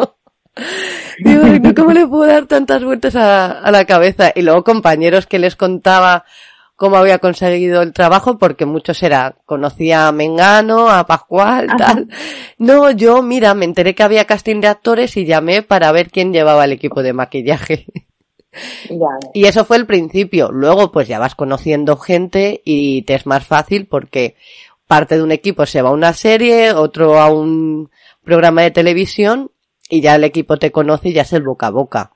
Digo, 1.18 1.74
¿cómo 1.76 1.92
le 1.92 2.06
puedo 2.06 2.26
dar 2.26 2.46
tantas 2.46 2.82
vueltas 2.82 3.14
a, 3.14 3.70
la 3.70 3.84
cabeza? 3.84 4.32
Y 4.34 4.42
luego 4.42 4.64
compañeros 4.64 5.26
que 5.26 5.38
les 5.38 5.54
contaba 5.54 6.24
cómo 6.74 6.96
había 6.96 7.18
conseguido 7.18 7.82
el 7.82 7.92
trabajo, 7.92 8.38
porque 8.38 8.66
muchos 8.66 9.02
era, 9.04 9.36
conocía 9.46 10.08
a 10.08 10.12
Mengano, 10.12 10.90
a 10.90 11.06
Pascual, 11.06 11.68
tal. 11.78 12.08
No, 12.58 12.90
yo, 12.90 13.22
mira, 13.22 13.54
me 13.54 13.66
enteré 13.66 13.94
que 13.94 14.02
había 14.02 14.24
casting 14.24 14.60
de 14.60 14.68
actores 14.68 15.16
y 15.16 15.26
llamé 15.26 15.62
para 15.62 15.92
ver 15.92 16.10
quién 16.10 16.32
llevaba 16.32 16.64
el 16.64 16.72
equipo 16.72 17.02
de 17.02 17.12
maquillaje. 17.12 17.86
Y 19.32 19.44
eso 19.44 19.64
fue 19.64 19.76
el 19.76 19.86
principio. 19.86 20.50
Luego, 20.50 20.90
pues 20.90 21.08
ya 21.08 21.18
vas 21.18 21.34
conociendo 21.34 21.96
gente 21.96 22.60
y 22.64 23.02
te 23.02 23.14
es 23.14 23.26
más 23.26 23.46
fácil 23.46 23.86
porque 23.86 24.36
parte 24.86 25.16
de 25.16 25.22
un 25.22 25.32
equipo 25.32 25.66
se 25.66 25.82
va 25.82 25.90
a 25.90 25.92
una 25.92 26.12
serie, 26.12 26.72
otro 26.72 27.20
a 27.20 27.32
un 27.32 27.90
programa 28.24 28.62
de 28.62 28.72
televisión 28.72 29.50
y 29.88 30.00
ya 30.00 30.16
el 30.16 30.24
equipo 30.24 30.56
te 30.56 30.72
conoce 30.72 31.10
y 31.10 31.12
ya 31.12 31.22
es 31.22 31.32
el 31.32 31.42
boca 31.42 31.68
a 31.68 31.70
boca. 31.70 32.12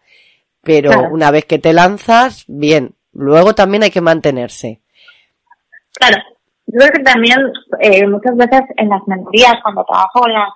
Pero 0.62 0.91
una 1.11 1.31
vez 1.31 1.45
que 1.45 1.59
te 1.59 1.73
lanzas, 1.73 2.45
bien. 2.49 2.95
Luego 3.12 3.55
también 3.55 3.83
hay 3.83 3.91
que 3.91 4.00
mantenerse. 4.00 4.81
Claro. 5.93 6.17
Yo 6.67 6.79
creo 6.79 6.91
que 6.93 7.03
también 7.03 7.38
eh, 7.81 8.07
muchas 8.07 8.37
veces 8.37 8.62
en 8.76 8.88
las 8.88 9.07
mentorías, 9.07 9.55
cuando 9.62 9.85
trabajo 9.85 10.21
con 10.21 10.33
las, 10.33 10.49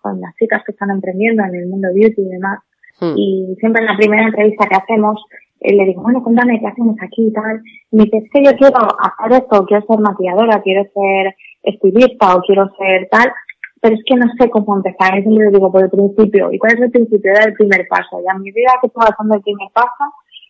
con, 0.00 0.20
las 0.20 0.34
chicas 0.36 0.62
que 0.64 0.72
están 0.72 0.90
emprendiendo 0.90 1.42
en 1.44 1.54
el 1.54 1.66
mundo 1.66 1.88
beauty 1.92 2.22
y 2.22 2.28
demás, 2.28 2.60
hmm. 3.00 3.14
y 3.16 3.56
siempre 3.58 3.82
en 3.82 3.86
la 3.86 3.96
primera 3.96 4.24
entrevista 4.24 4.66
que 4.68 4.76
hacemos, 4.76 5.22
le 5.60 5.84
digo, 5.84 6.02
bueno, 6.02 6.22
cuéntame 6.22 6.58
qué 6.58 6.66
hacemos 6.66 6.96
aquí 7.02 7.26
y 7.26 7.32
tal. 7.32 7.62
Y 7.90 7.96
me 7.96 8.04
dice, 8.04 8.18
es 8.18 8.30
que 8.32 8.44
yo 8.44 8.56
quiero 8.56 8.76
hacer 8.76 9.42
esto, 9.42 9.66
quiero 9.66 9.86
ser 9.86 9.98
maquilladora, 9.98 10.62
quiero 10.62 10.84
ser 10.94 11.34
estilista 11.62 12.36
o 12.36 12.40
quiero 12.40 12.70
ser 12.78 13.08
tal 13.10 13.30
pero 13.80 13.94
es 13.94 14.02
que 14.04 14.14
no 14.14 14.26
sé 14.38 14.50
cómo 14.50 14.76
empezar, 14.76 15.18
eso 15.18 15.30
lo 15.30 15.50
digo 15.50 15.72
por 15.72 15.82
el 15.82 15.90
principio. 15.90 16.52
¿Y 16.52 16.58
cuál 16.58 16.74
es 16.74 16.80
el 16.82 16.90
principio? 16.90 17.32
Era 17.32 17.44
el 17.44 17.54
primer 17.54 17.86
paso. 17.88 18.20
Y 18.20 18.28
a 18.28 18.38
medida 18.38 18.78
que 18.82 18.88
tú 18.88 18.94
vas 18.96 19.14
dando 19.18 19.36
el 19.36 19.42
primer 19.42 19.68
paso, 19.72 20.04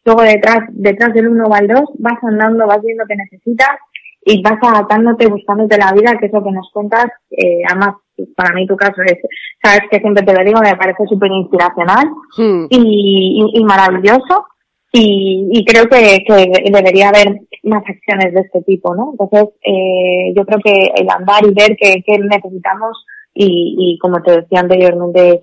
luego 0.04 0.22
detrás, 0.22 0.60
detrás 0.70 1.14
del 1.14 1.28
uno 1.28 1.48
va 1.48 1.58
el 1.58 1.68
dos, 1.68 1.88
vas 1.98 2.18
andando, 2.24 2.66
vas 2.66 2.82
viendo 2.82 3.04
que 3.06 3.16
necesitas 3.16 3.78
y 4.24 4.42
vas 4.42 4.58
adaptándote, 4.62 5.28
buscándote 5.28 5.78
la 5.78 5.92
vida, 5.92 6.16
que 6.18 6.26
es 6.26 6.32
lo 6.32 6.42
que 6.42 6.52
nos 6.52 6.70
cuentas. 6.72 7.06
Eh, 7.30 7.62
además, 7.68 7.96
para 8.36 8.54
mí 8.54 8.66
tu 8.66 8.76
caso 8.76 9.00
es, 9.04 9.16
sabes 9.62 9.82
que 9.90 9.98
siempre 9.98 10.24
te 10.24 10.34
lo 10.34 10.44
digo, 10.44 10.60
me 10.60 10.76
parece 10.76 11.04
súper 11.06 11.30
inspiracional 11.32 12.06
hmm. 12.36 12.66
y, 12.68 13.50
y, 13.54 13.64
maravilloso. 13.64 14.46
Y, 14.92 15.48
y 15.52 15.64
creo 15.64 15.84
que, 15.84 16.24
que, 16.26 16.70
debería 16.70 17.10
haber 17.10 17.40
más 17.62 17.82
acciones 17.86 18.34
de 18.34 18.40
este 18.40 18.60
tipo, 18.62 18.94
¿no? 18.94 19.12
Entonces, 19.12 19.54
eh, 19.62 20.32
yo 20.36 20.44
creo 20.44 20.58
que 20.62 20.90
el 20.96 21.08
andar 21.08 21.44
y 21.44 21.54
ver 21.54 21.76
qué, 21.80 22.02
qué 22.04 22.18
necesitamos 22.18 23.06
y, 23.32 23.76
y 23.78 23.98
como 23.98 24.20
te 24.22 24.40
decía 24.40 24.60
anteriormente, 24.60 25.40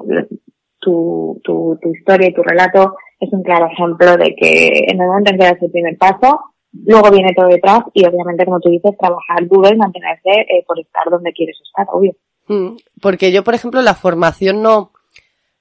tu, 0.79 1.39
tu, 1.43 1.79
tu 1.81 1.89
historia 1.93 2.29
y 2.29 2.34
tu 2.34 2.43
relato 2.43 2.96
es 3.19 3.31
un 3.31 3.41
claro 3.41 3.67
ejemplo 3.72 4.17
de 4.17 4.36
que 4.36 4.86
en 4.88 5.01
el 5.01 5.07
momento 5.07 5.31
en 5.31 5.39
que 5.39 5.46
das 5.46 5.62
el 5.62 5.72
primer 5.72 5.98
paso, 5.98 6.39
luego 6.71 7.12
viene 7.12 7.33
todo 7.36 7.47
detrás 7.47 7.79
y 7.93 8.05
obviamente, 8.05 8.45
como 8.45 8.59
tú 8.59 8.69
dices, 8.69 8.91
trabajar 9.00 9.47
duro 9.47 9.69
y 9.69 9.77
mantenerse 9.77 10.29
eh, 10.29 10.63
por 10.65 10.79
estar 10.79 11.09
donde 11.09 11.33
quieres 11.33 11.57
estar, 11.63 11.88
obvio. 11.91 12.15
Mm, 12.47 12.77
porque 13.01 13.31
yo, 13.31 13.43
por 13.43 13.55
ejemplo, 13.55 13.81
la 13.81 13.95
formación 13.95 14.62
no, 14.62 14.91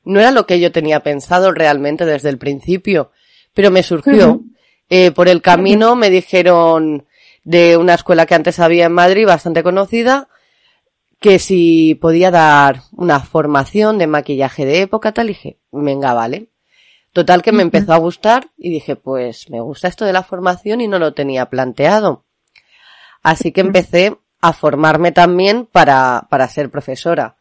no 0.04 0.20
era 0.20 0.30
lo 0.30 0.46
que 0.46 0.60
yo 0.60 0.72
tenía 0.72 1.00
pensado 1.00 1.52
realmente 1.52 2.04
desde 2.06 2.28
el 2.28 2.38
principio, 2.38 3.10
pero 3.54 3.70
me 3.70 3.82
surgió. 3.82 4.40
Eh, 4.88 5.10
por 5.10 5.28
el 5.28 5.42
camino 5.42 5.96
me 5.96 6.10
dijeron 6.10 7.06
de 7.42 7.76
una 7.76 7.94
escuela 7.94 8.26
que 8.26 8.36
antes 8.36 8.60
había 8.60 8.86
en 8.86 8.92
Madrid, 8.92 9.26
bastante 9.26 9.62
conocida, 9.62 10.28
que 11.20 11.38
si 11.38 11.96
podía 11.96 12.30
dar 12.30 12.82
una 12.92 13.20
formación 13.20 13.98
de 13.98 14.06
maquillaje 14.06 14.64
de 14.64 14.82
época, 14.82 15.12
tal, 15.12 15.26
y 15.26 15.28
dije, 15.28 15.58
venga, 15.72 16.12
vale. 16.12 16.48
Total 17.16 17.40
que 17.40 17.50
me 17.50 17.62
empezó 17.62 17.94
a 17.94 17.96
gustar 17.96 18.50
y 18.58 18.68
dije, 18.68 18.94
pues 18.94 19.48
me 19.48 19.62
gusta 19.62 19.88
esto 19.88 20.04
de 20.04 20.12
la 20.12 20.22
formación 20.22 20.82
y 20.82 20.86
no 20.86 20.98
lo 20.98 21.14
tenía 21.14 21.46
planteado. 21.46 22.26
Así 23.22 23.52
que 23.52 23.62
empecé 23.62 24.14
a 24.42 24.52
formarme 24.52 25.12
también 25.12 25.64
para, 25.64 26.26
para 26.28 26.46
ser 26.46 26.70
profesora 26.70 27.36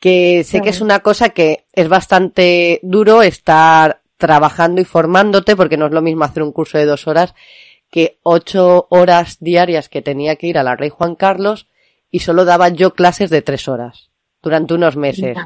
que 0.00 0.42
sé 0.42 0.62
que 0.62 0.70
es 0.70 0.80
una 0.80 1.00
cosa 1.00 1.28
que 1.28 1.66
es 1.74 1.86
bastante 1.86 2.80
duro 2.82 3.20
estar 3.20 4.00
trabajando 4.16 4.80
y 4.80 4.86
formándote, 4.86 5.54
porque 5.54 5.76
no 5.76 5.84
es 5.84 5.92
lo 5.92 6.00
mismo 6.00 6.24
hacer 6.24 6.42
un 6.42 6.52
curso 6.52 6.78
de 6.78 6.86
dos 6.86 7.06
horas 7.06 7.34
que 7.90 8.18
ocho 8.22 8.86
horas 8.88 9.36
diarias 9.40 9.90
que 9.90 10.00
tenía 10.00 10.36
que 10.36 10.46
ir 10.46 10.56
a 10.56 10.62
la 10.62 10.76
Rey 10.76 10.88
Juan 10.88 11.14
Carlos 11.14 11.68
y 12.10 12.20
solo 12.20 12.46
daba 12.46 12.70
yo 12.70 12.94
clases 12.94 13.28
de 13.28 13.42
tres 13.42 13.68
horas 13.68 14.08
durante 14.40 14.72
unos 14.72 14.96
meses. 14.96 15.36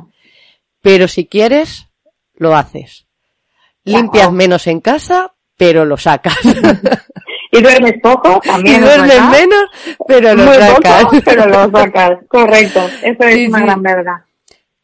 Pero 0.81 1.09
si 1.09 1.27
quieres, 1.27 1.89
lo 2.35 2.55
haces. 2.55 3.08
Limpias 3.89 4.33
menos 4.33 4.67
en 4.67 4.81
casa, 4.81 5.33
pero 5.57 5.85
lo 5.85 5.97
sacas. 5.97 6.37
y 7.53 7.63
duermes 7.63 7.95
poco, 8.03 8.41
también. 8.45 8.81
Y 8.81 8.85
duermes 8.85 9.23
menos, 9.31 9.65
pero 10.07 10.35
lo 10.35 10.55
sacas. 10.55 11.05
pero 11.25 11.47
lo 11.47 11.71
sacas, 11.71 12.19
correcto. 12.29 12.81
Eso 13.03 13.25
es 13.25 13.49
una 13.49 13.61
gran 13.61 13.83
verdad. 13.83 14.17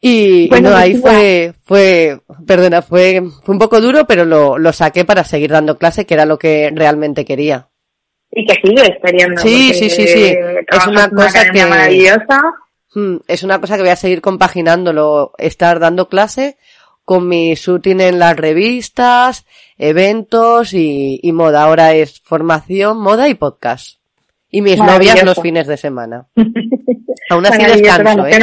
Y 0.01 0.47
bueno, 0.49 0.75
ahí 0.75 0.95
fue, 0.95 1.53
fue, 1.63 2.19
perdona, 2.45 2.83
fue, 2.83 3.23
fue 3.43 3.53
un 3.53 3.59
poco 3.59 3.81
duro, 3.81 4.05
pero 4.05 4.23
lo, 4.23 4.57
lo 4.59 4.71
saqué 4.71 5.03
para 5.03 5.23
seguir 5.23 5.49
dando 5.49 5.79
clase, 5.79 6.05
que 6.05 6.13
era 6.13 6.25
lo 6.25 6.37
que 6.37 6.71
realmente 6.75 7.25
quería. 7.25 7.69
Y 8.31 8.45
que 8.45 8.53
sigues 8.61 8.91
queriendo. 9.03 9.41
Sí, 9.41 9.73
sí, 9.73 9.89
sí, 9.89 10.07
sí. 10.07 10.35
Es 10.67 10.87
una 10.87 11.09
cosa 11.09 11.49
que, 11.49 11.65
maravillosa. 11.65 12.41
Hmm, 12.93 13.17
es 13.27 13.43
una 13.43 13.59
cosa 13.59 13.77
que 13.77 13.81
voy 13.81 13.91
a 13.91 13.95
seguir 13.95 14.21
compaginándolo, 14.21 15.33
estar 15.37 15.79
dando 15.79 16.07
clase 16.07 16.57
con 17.05 17.27
mi 17.27 17.53
shooting 17.53 18.01
en 18.01 18.19
las 18.19 18.35
revistas, 18.35 19.45
eventos 19.77 20.73
y, 20.73 21.19
y 21.21 21.31
moda. 21.31 21.63
Ahora 21.63 21.93
es 21.93 22.19
formación, 22.21 22.97
moda 22.97 23.29
y 23.29 23.35
podcast. 23.35 23.99
Y 24.49 24.61
mis 24.61 24.77
novias 24.77 25.23
los 25.23 25.39
fines 25.39 25.67
de 25.67 25.77
semana. 25.77 26.27
Aún 27.29 27.45
así 27.45 27.63
descanso, 27.63 28.25
¿eh? 28.25 28.39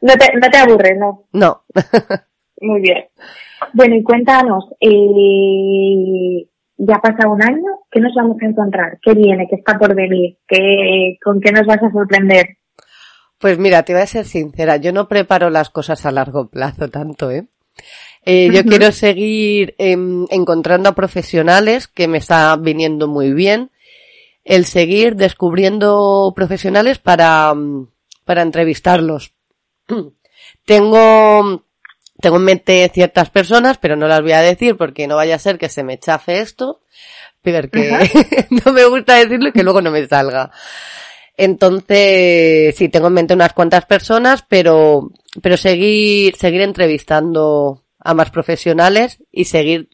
No 0.00 0.12
te, 0.14 0.36
no 0.36 0.50
te 0.50 0.58
aburres, 0.58 0.98
¿no? 0.98 1.24
No. 1.32 1.62
Muy 2.60 2.80
bien. 2.80 3.04
Bueno, 3.72 3.96
y 3.96 4.02
cuéntanos, 4.02 4.66
eh, 4.80 6.46
ya 6.76 6.98
pasa 6.98 7.28
un 7.28 7.42
año, 7.42 7.80
¿qué 7.90 8.00
nos 8.00 8.14
vamos 8.14 8.36
a 8.42 8.46
encontrar? 8.46 8.98
¿Qué 9.02 9.14
viene? 9.14 9.46
¿Qué 9.48 9.56
está 9.56 9.78
por 9.78 9.94
venir? 9.94 10.38
¿Qué, 10.46 11.16
¿Con 11.22 11.40
qué 11.40 11.52
nos 11.52 11.66
vas 11.66 11.82
a 11.82 11.90
sorprender? 11.90 12.58
Pues 13.38 13.58
mira, 13.58 13.82
te 13.82 13.92
voy 13.92 14.02
a 14.02 14.06
ser 14.06 14.24
sincera, 14.24 14.76
yo 14.76 14.92
no 14.92 15.08
preparo 15.08 15.50
las 15.50 15.70
cosas 15.70 16.06
a 16.06 16.12
largo 16.12 16.48
plazo 16.48 16.88
tanto, 16.88 17.30
¿eh? 17.30 17.46
Eh 18.24 18.48
yo 18.52 18.64
quiero 18.64 18.90
seguir 18.92 19.74
eh, 19.78 19.96
encontrando 20.30 20.88
a 20.88 20.94
profesionales 20.94 21.88
que 21.88 22.08
me 22.08 22.18
está 22.18 22.56
viniendo 22.56 23.08
muy 23.08 23.32
bien. 23.32 23.70
El 24.44 24.66
seguir 24.66 25.16
descubriendo 25.16 26.32
profesionales 26.36 26.98
para, 26.98 27.54
para 28.24 28.42
entrevistarlos. 28.42 29.32
Tengo, 30.64 31.62
tengo 32.20 32.36
en 32.36 32.44
mente 32.44 32.90
ciertas 32.92 33.28
personas, 33.28 33.76
pero 33.76 33.96
no 33.96 34.08
las 34.08 34.22
voy 34.22 34.32
a 34.32 34.40
decir 34.40 34.76
porque 34.78 35.06
no 35.06 35.16
vaya 35.16 35.34
a 35.34 35.38
ser 35.38 35.58
que 35.58 35.68
se 35.68 35.82
me 35.82 35.98
chafe 35.98 36.40
esto, 36.40 36.80
porque 37.42 38.46
no 38.64 38.72
me 38.72 38.84
gusta 38.86 39.16
decirlo 39.16 39.48
y 39.48 39.52
que 39.52 39.62
luego 39.62 39.82
no 39.82 39.90
me 39.90 40.06
salga. 40.06 40.50
Entonces, 41.36 42.76
sí, 42.76 42.88
tengo 42.88 43.08
en 43.08 43.14
mente 43.14 43.34
unas 43.34 43.52
cuantas 43.52 43.86
personas, 43.86 44.44
pero, 44.48 45.10
pero 45.42 45.56
seguir, 45.56 46.36
seguir 46.36 46.60
entrevistando 46.60 47.82
a 47.98 48.14
más 48.14 48.30
profesionales 48.30 49.22
y 49.32 49.46
seguir 49.46 49.88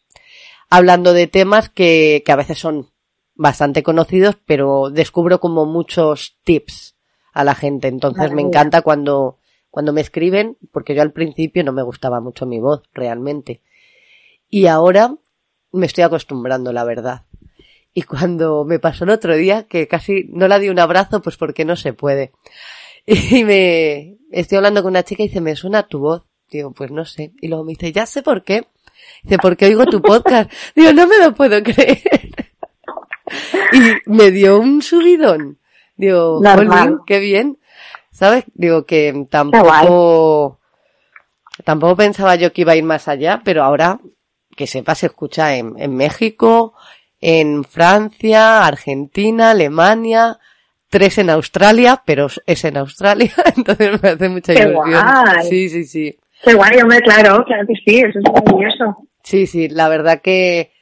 hablando 0.69 1.13
de 1.13 1.27
temas 1.27 1.69
que, 1.71 2.23
que 2.25 2.33
a 2.33 2.37
veces 2.37 2.59
son 2.59 2.91
bastante 3.35 3.83
conocidos, 3.83 4.37
pero 4.45 4.91
descubro 4.91 5.41
como 5.41 5.65
muchos 5.65 6.37
tips 6.45 6.97
a 7.33 7.43
la 7.43 7.55
gente. 7.55 7.89
Entonces 7.89 8.33
me 8.33 8.43
encanta 8.43 8.83
cuando, 8.83 9.39
cuando 9.71 9.95
me 9.95 10.03
escriben, 10.03 10.59
porque 10.73 10.95
yo 10.95 11.01
al 11.01 11.13
principio 11.13 11.65
no 11.65 11.73
me 11.73 11.83
gustaba 11.83 12.21
mucho 12.21 12.45
mi 12.45 12.61
voz, 12.61 12.83
realmente. 12.93 13.63
Y 14.51 14.67
ahora 14.67 15.17
me 15.73 15.87
estoy 15.87 16.05
acostumbrando, 16.05 16.73
la 16.73 16.85
verdad. 16.85 17.23
Y 17.93 18.03
cuando 18.03 18.65
me 18.65 18.79
pasó 18.79 19.05
el 19.05 19.11
otro 19.11 19.37
día, 19.37 19.65
que 19.65 19.89
casi 19.89 20.27
no 20.31 20.47
la 20.49 20.59
di 20.59 20.69
un 20.69 20.79
abrazo, 20.79 21.21
pues 21.21 21.37
porque 21.37 21.65
no 21.65 21.77
se 21.77 21.93
puede. 21.93 22.33
Y 23.07 23.45
me 23.45 24.19
estoy 24.31 24.57
hablando 24.57 24.83
con 24.83 24.91
una 24.91 25.03
chica 25.03 25.23
y 25.23 25.29
dice, 25.29 25.41
me 25.41 25.57
suena 25.57 25.83
tu 25.85 25.99
voz. 26.01 26.23
Digo, 26.51 26.73
pues 26.73 26.91
no 26.91 27.05
sé. 27.05 27.33
Y 27.41 27.49
luego 27.49 27.65
me 27.65 27.71
dice, 27.71 27.93
ya 27.93 28.07
sé 28.07 28.23
por 28.23 28.45
qué. 28.45 28.67
Dice, 29.23 29.39
porque 29.39 29.67
oigo 29.67 29.87
tu 29.87 30.01
podcast. 30.03 30.51
Digo, 30.77 30.93
no 30.93 31.07
me 31.07 31.19
lo 31.19 31.35
puedo 31.35 31.63
creer. 31.63 32.01
Y 33.73 34.11
me 34.11 34.33
dio 34.33 34.59
un 34.59 34.83
subidón. 34.83 35.61
Digo, 35.97 36.43
qué 37.07 37.21
bien. 37.21 37.61
¿Sabes? 38.11 38.45
Digo 38.55 38.87
que 38.87 39.27
tampoco, 39.31 40.59
tampoco 41.65 41.95
pensaba 41.95 42.35
yo 42.35 42.53
que 42.53 42.63
iba 42.63 42.73
a 42.73 42.77
ir 42.77 42.83
más 42.83 43.07
allá, 43.07 43.43
pero 43.45 43.63
ahora 43.63 44.01
que 44.57 44.67
sepa 44.67 44.97
se 44.97 45.07
escucha 45.07 45.55
en, 45.55 45.75
en 45.79 45.95
México, 45.95 46.75
en 47.21 47.65
Francia, 47.65 48.65
Argentina, 48.67 49.51
Alemania, 49.51 50.39
tres 50.89 51.19
en 51.19 51.31
Australia, 51.31 52.03
pero 52.05 52.29
es 52.47 52.65
en 52.65 52.77
Australia, 52.77 53.33
entonces 53.57 54.03
me 54.03 54.09
hace 54.09 54.29
mucha 54.29 54.55
Qué 54.55 54.63
ilusión. 54.63 55.05
Guay. 55.05 55.49
Sí, 55.49 55.69
sí, 55.69 55.85
sí. 55.85 56.19
Qué 56.43 56.55
guay, 56.55 56.81
hombre, 56.81 57.01
claro, 57.01 57.45
claro 57.45 57.67
que 57.67 57.75
sí, 57.85 58.01
eso 58.01 58.19
es 58.19 58.25
maravilloso. 58.33 59.09
Sí, 59.23 59.47
sí, 59.47 59.69
la 59.69 59.89
verdad 59.89 60.23
que, 60.23 60.73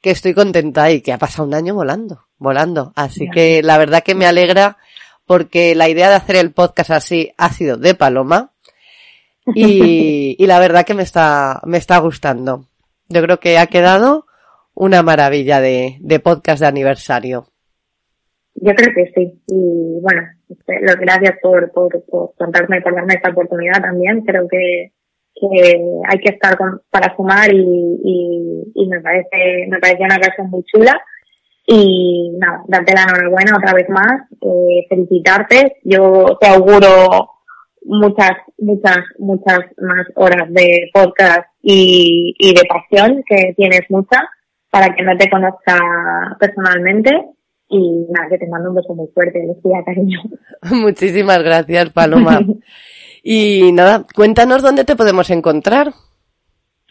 que 0.00 0.10
estoy 0.10 0.32
contenta 0.32 0.90
y 0.90 1.00
que 1.00 1.12
ha 1.12 1.18
pasado 1.18 1.46
un 1.48 1.54
año 1.54 1.74
volando, 1.74 2.26
volando. 2.38 2.92
Así 2.94 3.28
que 3.28 3.62
la 3.62 3.78
verdad 3.78 4.04
que 4.04 4.14
me 4.14 4.26
alegra 4.26 4.78
porque 5.26 5.74
la 5.74 5.88
idea 5.88 6.08
de 6.08 6.14
hacer 6.14 6.36
el 6.36 6.52
podcast 6.52 6.90
así 6.90 7.32
ha 7.36 7.52
sido 7.52 7.76
de 7.76 7.94
Paloma 7.94 8.52
y, 9.54 10.36
y 10.38 10.46
la 10.46 10.60
verdad 10.60 10.86
que 10.86 10.94
me 10.94 11.02
está, 11.02 11.60
me 11.64 11.78
está 11.78 11.98
gustando. 11.98 12.66
Yo 13.08 13.20
creo 13.22 13.40
que 13.40 13.58
ha 13.58 13.66
quedado 13.66 14.27
una 14.78 15.02
maravilla 15.02 15.60
de, 15.60 16.20
podcast 16.22 16.60
de 16.60 16.68
aniversario. 16.68 17.46
Yo 18.54 18.72
creo 18.74 18.94
que 18.94 19.12
sí. 19.14 19.42
Y 19.48 20.00
bueno, 20.00 20.22
este, 20.48 20.80
gracias 21.00 21.34
por, 21.42 21.70
por, 21.72 22.04
por 22.04 22.34
contarme 22.36 22.78
y 22.78 22.80
por 22.80 22.94
darme 22.94 23.14
esta 23.14 23.30
oportunidad 23.30 23.80
también. 23.80 24.24
Creo 24.24 24.46
que, 24.48 24.92
que 25.34 25.80
hay 26.08 26.18
que 26.18 26.34
estar 26.34 26.56
con, 26.56 26.80
para 26.90 27.14
sumar 27.16 27.52
y, 27.52 27.58
y, 27.58 28.72
y 28.74 28.88
me 28.88 29.00
parece, 29.00 29.66
me 29.68 29.80
parece 29.80 30.04
una 30.04 30.16
ocasión 30.16 30.48
muy 30.50 30.62
chula. 30.64 31.00
Y 31.66 32.30
nada, 32.38 32.62
darte 32.68 32.94
la 32.94 33.02
enhorabuena 33.02 33.56
otra 33.56 33.74
vez 33.74 33.88
más, 33.88 34.22
eh, 34.40 34.86
felicitarte. 34.88 35.78
Yo 35.82 36.38
te 36.40 36.48
auguro 36.48 37.30
muchas, 37.82 38.32
muchas, 38.58 38.98
muchas 39.18 39.60
más 39.76 40.06
horas 40.14 40.50
de 40.50 40.88
podcast 40.94 41.48
y, 41.62 42.34
y 42.38 42.54
de 42.54 42.62
pasión, 42.68 43.22
que 43.28 43.54
tienes 43.56 43.82
mucha, 43.90 44.22
para 44.70 44.94
que 44.94 45.02
no 45.02 45.16
te 45.16 45.30
conozca 45.30 46.36
personalmente. 46.38 47.10
Y 47.70 48.06
nada, 48.08 48.28
que 48.30 48.38
te 48.38 48.48
mando 48.48 48.70
un 48.70 48.76
beso 48.76 48.94
muy 48.94 49.08
fuerte, 49.08 49.46
Lucía, 49.46 49.82
cariño. 49.84 50.20
Muchísimas 50.70 51.42
gracias, 51.42 51.90
Paloma. 51.90 52.40
y 53.22 53.72
nada, 53.72 54.06
cuéntanos 54.14 54.62
dónde 54.62 54.84
te 54.84 54.96
podemos 54.96 55.28
encontrar. 55.30 55.92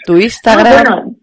Tu 0.05 0.17
Instagram. 0.17 0.67
Ah, 0.67 0.83
bueno, 0.83 1.15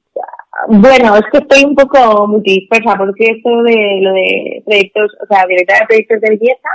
bueno, 0.69 1.17
es 1.17 1.25
que 1.31 1.39
estoy 1.39 1.65
un 1.65 1.75
poco 1.75 2.27
multidispersa 2.27 2.97
porque 2.97 3.25
esto 3.37 3.63
de 3.63 3.99
lo 4.01 4.13
de 4.13 4.63
proyectos, 4.65 5.13
o 5.23 5.27
sea, 5.27 5.47
directora 5.47 5.81
de 5.81 5.87
proyectos 5.87 6.21
de 6.21 6.31
belleza, 6.31 6.69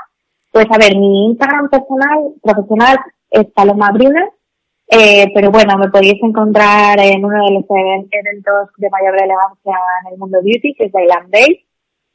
pues 0.52 0.66
a 0.70 0.78
ver, 0.78 0.96
mi 0.96 1.28
Instagram 1.28 1.70
personal, 1.70 2.34
profesional 2.42 2.98
es 3.32 3.46
Paloma 3.54 3.92
Bruna, 3.92 4.30
eh, 4.90 5.32
pero 5.34 5.52
bueno, 5.52 5.78
me 5.78 5.90
podéis 5.90 6.22
encontrar 6.24 7.00
en 7.00 7.24
uno 7.24 7.46
de 7.46 7.54
los 7.54 7.66
eventos 7.70 8.70
de 8.78 8.90
mayor 8.90 9.14
relevancia 9.14 9.78
en 10.04 10.14
el 10.14 10.20
mundo 10.20 10.40
beauty, 10.44 10.74
que 10.74 10.86
es 10.86 10.92
Island 10.94 11.32
Day, 11.32 11.66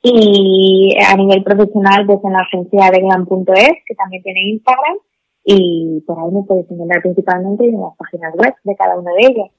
y 0.02 0.96
a 1.06 1.16
nivel 1.16 1.44
profesional, 1.44 2.04
pues 2.04 2.18
en 2.24 2.32
la 2.32 2.40
agencia 2.40 2.90
de 2.90 3.00
glam.es, 3.00 3.72
que 3.86 3.94
también 3.94 4.22
tiene 4.22 4.50
Instagram, 4.50 4.96
y 5.44 6.02
por 6.06 6.18
ahí 6.18 6.32
me 6.32 6.42
podéis 6.42 6.70
encontrar 6.70 7.00
principalmente 7.02 7.64
en 7.64 7.80
las 7.80 7.96
páginas 7.96 8.34
web 8.34 8.54
de 8.64 8.76
cada 8.76 8.98
una 8.98 9.12
de 9.12 9.26
ellas. 9.26 9.50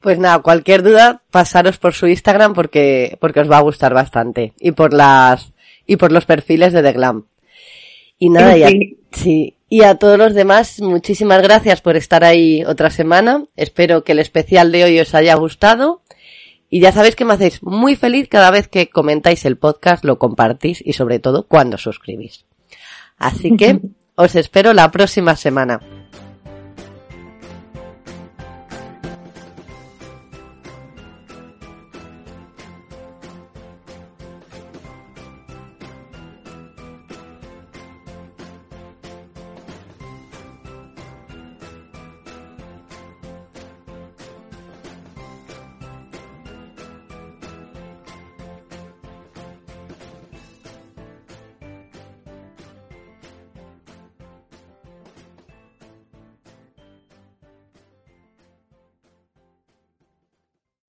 Pues 0.00 0.18
nada, 0.18 0.40
cualquier 0.40 0.82
duda, 0.82 1.22
pasaros 1.30 1.78
por 1.78 1.94
su 1.94 2.06
Instagram 2.06 2.52
porque, 2.52 3.16
porque 3.20 3.40
os 3.40 3.50
va 3.50 3.58
a 3.58 3.62
gustar 3.62 3.94
bastante. 3.94 4.52
Y 4.60 4.72
por 4.72 4.92
las, 4.92 5.52
y 5.86 5.96
por 5.96 6.12
los 6.12 6.26
perfiles 6.26 6.72
de 6.72 6.82
The 6.82 6.92
Glam. 6.92 7.24
Y 8.18 8.30
nada, 8.30 8.56
ya, 8.56 8.68
sí, 9.10 9.55
Y 9.68 9.82
a 9.82 9.96
todos 9.96 10.16
los 10.16 10.34
demás, 10.34 10.80
muchísimas 10.80 11.42
gracias 11.42 11.80
por 11.80 11.96
estar 11.96 12.22
ahí 12.22 12.64
otra 12.64 12.90
semana. 12.90 13.44
Espero 13.56 14.04
que 14.04 14.12
el 14.12 14.20
especial 14.20 14.70
de 14.70 14.84
hoy 14.84 15.00
os 15.00 15.14
haya 15.14 15.34
gustado. 15.34 16.02
Y 16.70 16.80
ya 16.80 16.92
sabéis 16.92 17.16
que 17.16 17.24
me 17.24 17.34
hacéis 17.34 17.62
muy 17.62 17.96
feliz 17.96 18.28
cada 18.28 18.50
vez 18.50 18.68
que 18.68 18.88
comentáis 18.88 19.44
el 19.44 19.56
podcast, 19.56 20.04
lo 20.04 20.18
compartís 20.18 20.82
y 20.84 20.92
sobre 20.92 21.18
todo 21.18 21.46
cuando 21.46 21.78
suscribís. 21.78 22.44
Así 23.18 23.56
que 23.56 23.80
os 24.14 24.36
espero 24.36 24.72
la 24.72 24.90
próxima 24.90 25.34
semana. 25.36 25.80